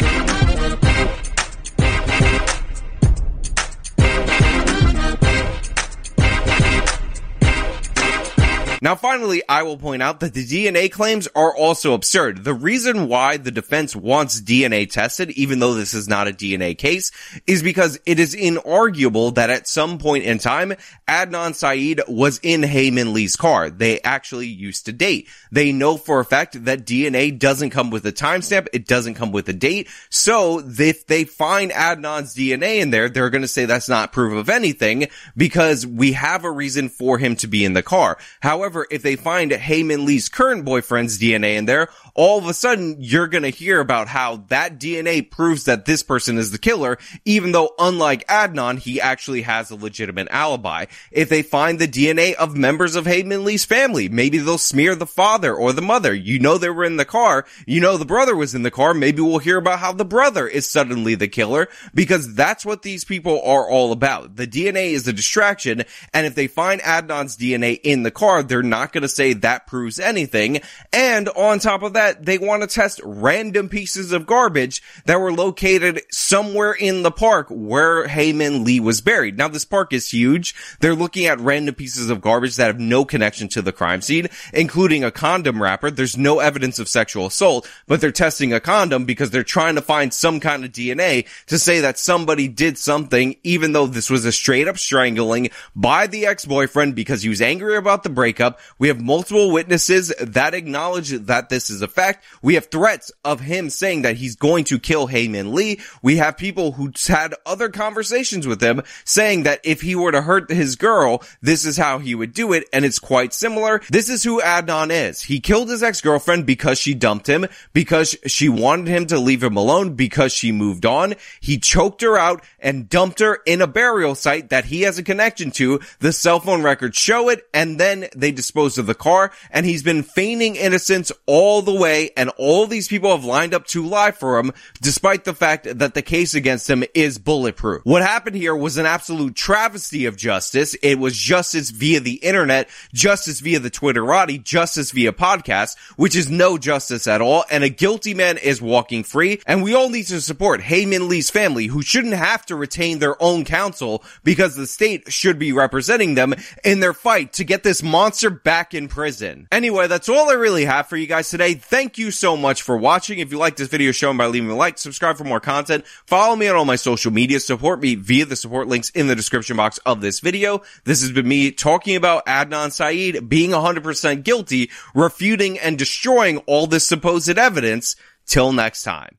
Now 8.85 8.97
finally, 8.97 9.43
I 9.49 9.63
will 9.63 9.79
point 9.79 10.03
out 10.03 10.21
that 10.21 10.35
the 10.35 10.45
DNA 10.45 10.93
claims 10.93 11.27
are 11.35 11.57
also 11.57 11.95
absurd. 11.95 12.45
The 12.45 12.53
reason 12.53 13.09
why 13.09 13.39
the 13.39 13.51
defense 13.51 13.97
wants 13.97 14.43
DNA 14.43 14.91
tested, 14.91 15.31
even 15.31 15.59
though 15.59 15.73
this 15.73 15.95
is 15.95 16.07
not 16.07 16.29
a 16.29 16.33
DNA 16.33 16.77
case, 16.77 17.11
is 17.47 17.63
because 17.63 17.99
it 18.05 18.21
is 18.21 18.37
inarguable 18.37 19.37
that 19.37 19.49
at 19.49 19.67
some 19.67 19.97
point 19.97 20.25
in 20.25 20.37
time, 20.37 20.75
Adnan 21.09 21.55
Syed 21.55 22.03
was 22.09 22.39
in 22.43 22.63
Hae 22.63 22.91
Min 22.91 23.15
Lee's 23.15 23.37
car. 23.37 23.71
They 23.71 24.03
actually 24.03 24.49
used 24.49 24.85
to 24.85 24.93
date. 24.93 25.29
They 25.51 25.73
know 25.73 25.97
for 25.97 26.21
a 26.21 26.25
fact 26.27 26.67
that 26.67 26.85
DNA 26.85 27.39
doesn't 27.39 27.71
come 27.71 27.89
with 27.89 28.05
a 28.05 28.13
timestamp. 28.13 28.67
It 28.75 28.87
doesn't 28.87 29.15
come 29.15 29.33
with 29.33 29.49
a 29.49 29.55
date. 29.55 29.89
So 30.11 30.63
if 30.63 31.07
they 31.07 31.25
find 31.25 31.71
Adnan's 31.71 32.35
DNA 32.35 32.81
in 32.81 32.91
there, 32.91 33.09
they're 33.09 33.31
going 33.31 33.41
to 33.41 33.49
say 33.49 33.65
that's 33.65 33.89
not 33.89 34.13
proof 34.13 34.35
of 34.35 34.51
anything 34.51 35.07
because 35.35 35.87
we 35.87 36.13
have 36.13 36.45
a 36.45 36.51
reason 36.51 36.91
for 36.91 37.17
him 37.17 37.35
to 37.37 37.47
be 37.47 37.65
in 37.65 37.73
the 37.73 37.83
car. 37.83 38.19
However, 38.41 38.74
if 38.91 39.03
they 39.03 39.17
find 39.17 39.53
Hae 39.53 39.83
Min 39.83 40.05
Lee's 40.05 40.29
current 40.29 40.65
boyfriend's 40.65 41.19
DNA 41.19 41.57
in 41.57 41.67
there, 41.67 41.89
all 42.15 42.39
of 42.39 42.47
a 42.47 42.55
sudden 42.55 42.97
you're 42.99 43.27
going 43.27 43.43
to 43.43 43.51
hear 43.51 43.81
about 43.81 44.09
how 44.09 44.37
that 44.49 44.79
DNA 44.79 45.29
proves 45.29 45.65
that 45.65 45.85
this 45.85 46.03
person 46.03 46.39
is 46.39 46.51
the 46.51 46.59
killer, 46.59 46.99
even 47.25 47.53
though 47.53 47.75
unlike 47.79 48.27
Adnan, 48.27 48.79
he 48.79 49.01
actually 49.01 49.43
has 49.43 49.71
a 49.71 49.77
legitimate 49.77 50.29
alibi. 50.31 50.87
If 51.11 51.29
they 51.29 51.43
find 51.43 51.79
the 51.79 51.89
DNA 51.89 52.35
of 52.35 52.57
members 52.57 52.97
of 52.97 53.07
Hae 53.07 53.23
Min 53.23 53.45
Lee's 53.45 53.65
family, 53.65 54.09
maybe 54.09 54.39
they'll 54.39 54.59
smear 54.59 54.95
the 54.95 55.07
father 55.07 55.55
or 55.55 55.73
the 55.73 55.83
mother. 55.83 56.15
You 56.15 56.39
know 56.39 56.59
they 56.59 56.71
were 56.71 56.85
in 56.85 56.97
the 56.97 57.05
car. 57.05 57.47
You 57.67 57.81
know 57.81 57.97
the 57.97 58.05
brother 58.05 58.37
was 58.37 58.55
in 58.55 58.63
the 58.63 58.71
car. 58.71 58.95
Maybe 58.95 59.21
we'll 59.21 59.39
hear 59.39 59.59
about 59.59 59.81
how 59.81 59.93
the 59.93 60.05
brother 60.05 60.47
is 60.47 60.69
suddenly 60.69 61.15
the 61.15 61.29
killer 61.29 61.69
because 61.95 62.35
that's 62.35 62.65
what 62.65 62.83
these 62.83 63.05
people 63.05 63.41
are 63.43 63.69
all 63.69 63.93
about. 63.93 64.37
The 64.37 64.47
DNA 64.47 64.91
is 64.91 65.07
a 65.09 65.13
distraction. 65.13 65.85
And 66.13 66.27
if 66.27 66.35
they 66.35 66.47
find 66.47 66.81
Adnan's 66.81 67.37
DNA 67.37 67.81
in 67.83 68.03
the 68.03 68.11
car, 68.11 68.43
they're 68.43 68.63
not 68.69 68.93
going 68.93 69.03
to 69.03 69.09
say 69.09 69.33
that 69.35 69.67
proves 69.67 69.99
anything. 69.99 70.61
And 70.93 71.29
on 71.31 71.59
top 71.59 71.83
of 71.83 71.95
that, 71.95 72.25
they 72.25 72.39
want 72.39 72.63
to 72.63 72.69
test 72.69 73.01
random 73.05 73.69
pieces 73.69 74.13
of 74.13 74.27
garbage 74.27 74.83
that 75.07 75.21
were 75.21 75.33
located 75.33 76.03
somewhere 76.11 76.73
in 76.73 77.03
the 77.03 77.11
park 77.11 77.49
where 77.51 78.09
Hae 78.09 78.33
Min 78.33 78.65
Lee 78.65 78.81
was 78.81 79.01
buried. 79.01 79.37
Now 79.37 79.49
this 79.49 79.65
park 79.65 79.93
is 79.93 80.11
huge. 80.11 80.55
They're 80.81 80.95
looking 80.95 81.27
at 81.27 81.41
random 81.41 81.75
pieces 81.75 82.11
of 82.11 82.21
garbage 82.21 82.57
that 82.57 82.67
have 82.67 82.81
no 82.81 83.05
connection 83.05 83.49
to 83.49 83.63
the 83.63 83.73
crime 83.73 84.03
scene, 84.03 84.29
including 84.53 85.05
a 85.05 85.11
condom 85.11 85.63
wrapper. 85.63 85.91
There's 85.91 86.17
no 86.17 86.41
evidence 86.41 86.79
of 86.79 86.89
sexual 86.89 87.27
assault, 87.27 87.69
but 87.87 88.01
they're 88.01 88.13
testing 88.13 88.53
a 88.53 88.61
condom 88.61 89.05
because 89.05 89.31
they're 89.31 89.43
trying 89.43 89.75
to 89.75 89.83
find 89.83 90.13
some 90.13 90.41
kind 90.41 90.65
of 90.65 90.73
DNA 90.73 91.27
to 91.47 91.59
say 91.59 91.81
that 91.81 91.99
somebody 91.99 92.49
did 92.49 92.79
something, 92.79 93.37
even 93.43 93.73
though 93.73 93.87
this 93.87 94.11
was 94.11 94.25
a 94.25 94.33
straight 94.33 94.69
up 94.69 94.79
strangling 94.79 95.51
by 95.75 96.07
the 96.07 96.27
ex-boyfriend 96.27 96.95
because 96.95 97.23
he 97.23 97.29
was 97.29 97.43
angry 97.43 97.77
about 97.77 98.03
the 98.03 98.11
breakup. 98.11 98.44
We 98.79 98.89
have 98.89 99.01
multiple 99.01 99.51
witnesses 99.51 100.13
that 100.21 100.55
acknowledge 100.55 101.11
that 101.11 101.49
this 101.49 101.71
is 101.71 101.83
a 101.83 101.89
fact. 101.89 102.25
We 102.43 102.55
have 102.55 102.67
threats 102.67 103.13
of 103.25 103.41
him 103.41 103.71
saying 103.71 104.03
that 104.03 104.17
he's 104.17 104.37
going 104.37 104.65
to 104.65 104.79
kill 104.79 105.07
Hae 105.07 105.29
Min 105.29 105.55
Lee. 105.55 105.81
We 106.03 106.17
have 106.17 106.37
people 106.37 106.73
who 106.73 106.93
had 107.07 107.35
other 107.47 107.69
conversations 107.69 108.47
with 108.47 108.63
him 108.63 108.83
saying 109.05 109.45
that 109.45 109.61
if 109.65 109.81
he 109.81 109.95
were 109.95 110.13
to 110.13 110.23
hurt 110.23 110.51
his 110.51 110.77
girl, 110.77 111.23
this 111.43 111.65
is 111.65 111.77
how 111.77 111.99
he 111.99 112.15
would 112.15 112.33
do 112.33 112.53
it. 112.53 112.69
And 112.73 112.85
it's 112.85 112.99
quite 112.99 113.33
similar. 113.33 113.81
This 113.91 114.09
is 114.09 114.23
who 114.23 114.41
Adnan 114.41 114.91
is. 114.91 115.23
He 115.23 115.41
killed 115.41 115.69
his 115.69 115.83
ex-girlfriend 115.83 116.47
because 116.47 116.79
she 116.79 116.95
dumped 116.95 117.27
him, 117.27 117.47
because 117.73 118.17
she 118.27 118.49
wanted 118.49 118.89
him 118.89 119.07
to 119.07 119.19
leave 119.19 119.43
him 119.43 119.57
alone, 119.57 119.95
because 119.95 120.33
she 120.33 120.53
moved 120.53 120.87
on. 120.87 121.15
He 121.41 121.59
choked 121.59 122.03
her 122.03 122.19
out 122.19 122.43
and 122.59 122.89
dumped 122.89 123.21
her 123.21 123.41
in 123.47 123.61
a 123.63 123.67
burial 123.67 124.15
site 124.15 124.51
that 124.51 124.67
he 124.67 124.83
has 124.83 124.99
a 124.99 125.03
connection 125.03 125.51
to. 125.53 125.81
The 126.01 126.13
cell 126.13 126.41
phone 126.41 126.63
records 126.63 126.97
show 126.97 127.29
it. 127.29 127.47
And 127.53 127.79
then 127.79 128.07
they 128.17 128.33
disposed 128.35 128.79
of 128.79 128.87
the 128.87 128.95
car 128.95 129.33
and 129.51 129.65
he's 129.65 129.83
been 129.83 130.03
feigning 130.03 130.57
innocence 130.57 131.13
all 131.27 131.63
the 131.63 131.75
way. 131.75 132.11
And 132.17 132.31
all 132.37 132.67
these 132.67 132.89
people 132.89 133.11
have 133.11 133.25
lined 133.25 133.55
up 133.55 133.67
to 133.69 133.87
lie 133.87 134.11
for 134.11 134.39
him, 134.39 134.53
despite 134.81 135.25
the 135.25 135.35
fact 135.35 135.79
that 135.79 135.95
the 135.95 136.03
case 136.03 136.35
against 136.35 136.69
him 136.69 136.85
is 136.95 137.19
bulletproof. 137.19 137.83
What 137.85 138.03
happened 138.03 138.37
here 138.37 138.55
was 138.55 138.77
an 138.77 138.87
absolute 138.87 139.35
travesty 139.35 140.07
of 140.07 140.17
justice. 140.17 140.75
It 140.83 140.99
was 140.99 141.17
justice 141.17 141.71
via 141.71 142.01
the 142.01 142.15
internet, 142.15 142.69
justice 142.93 143.41
via 143.41 143.59
the 143.59 143.71
Twitterati, 143.71 144.43
justice 144.43 144.91
via 144.91 145.13
podcast, 145.13 145.77
which 145.97 146.17
is 146.17 146.31
no 146.31 146.59
justice 146.59 147.07
at 147.07 147.21
all. 147.21 147.45
And 147.51 147.65
a 147.65 147.69
guilty 147.69 148.15
man 148.15 148.39
is 148.39 148.61
walking 148.61 149.05
free. 149.05 149.41
And 149.47 149.63
we 149.63 149.75
all 149.75 149.91
need 149.91 150.07
to 150.09 150.21
support 150.21 150.61
Hae 150.61 150.87
Min 150.87 151.09
Lee's 151.09 151.31
family, 151.31 151.67
who 151.67 151.83
shouldn't 151.83 152.15
have 152.15 152.45
to 152.47 152.57
retain 152.57 152.99
their 152.99 153.21
own 153.23 153.45
counsel 153.45 154.03
because 154.23 154.57
the 154.57 154.67
state 154.67 155.13
should 155.13 155.39
be 155.39 155.53
representing 155.53 156.15
them 156.15 156.35
in 156.65 156.81
their 156.81 156.93
fight 156.93 157.33
to 157.35 157.45
get 157.45 157.63
this 157.63 157.83
monster 157.83 158.24
back 158.31 158.75
in 158.75 158.89
prison. 158.89 159.49
Anyway, 159.51 159.87
that's 159.87 160.09
all 160.09 160.31
I 160.31 160.35
really 160.35 160.65
have 160.65 160.87
for 160.87 160.97
you 160.97 161.07
guys 161.07 161.29
today. 161.29 161.55
Thank 161.55 161.99
you 161.99 162.11
so 162.11 162.37
much 162.37 162.63
for 162.63 162.77
watching. 162.77 163.19
If 163.19 163.33
you 163.33 163.39
like 163.39 163.57
this 163.57 163.69
video, 163.69 163.93
show 163.93 164.09
them 164.09 164.17
by 164.17 164.27
leaving 164.27 164.51
a 164.51 164.57
like, 164.57 164.79
subscribe 164.79 165.17
for 165.17 165.25
more 165.25 165.41
content, 165.41 165.87
follow 166.07 166.37
me 166.37 166.49
on 166.49 166.57
all 166.57 166.65
my 166.65 166.77
social 166.77 167.13
media, 167.13 167.41
support 167.41 167.81
me 167.81 167.95
via 167.95 168.25
the 168.25 168.37
support 168.37 168.69
links 168.69 168.91
in 168.91 169.07
the 169.07 169.17
description 169.17 169.57
box 169.57 169.79
of 169.87 170.01
this 170.01 170.21
video. 170.21 170.63
This 170.85 171.03
has 171.03 171.13
been 171.13 171.29
me 171.29 171.51
talking 171.51 171.97
about 171.97 172.27
Adnan 172.27 172.73
Syed 172.73 173.29
being 173.29 173.51
100% 173.51 174.25
guilty, 174.25 174.71
refuting 174.95 175.59
and 175.59 175.79
destroying 175.79 176.39
all 176.47 176.67
this 176.67 176.87
supposed 176.87 177.39
evidence. 177.39 177.97
Till 178.27 178.53
next 178.53 178.85
time. 178.85 179.19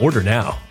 Order 0.01 0.23
now. 0.23 0.70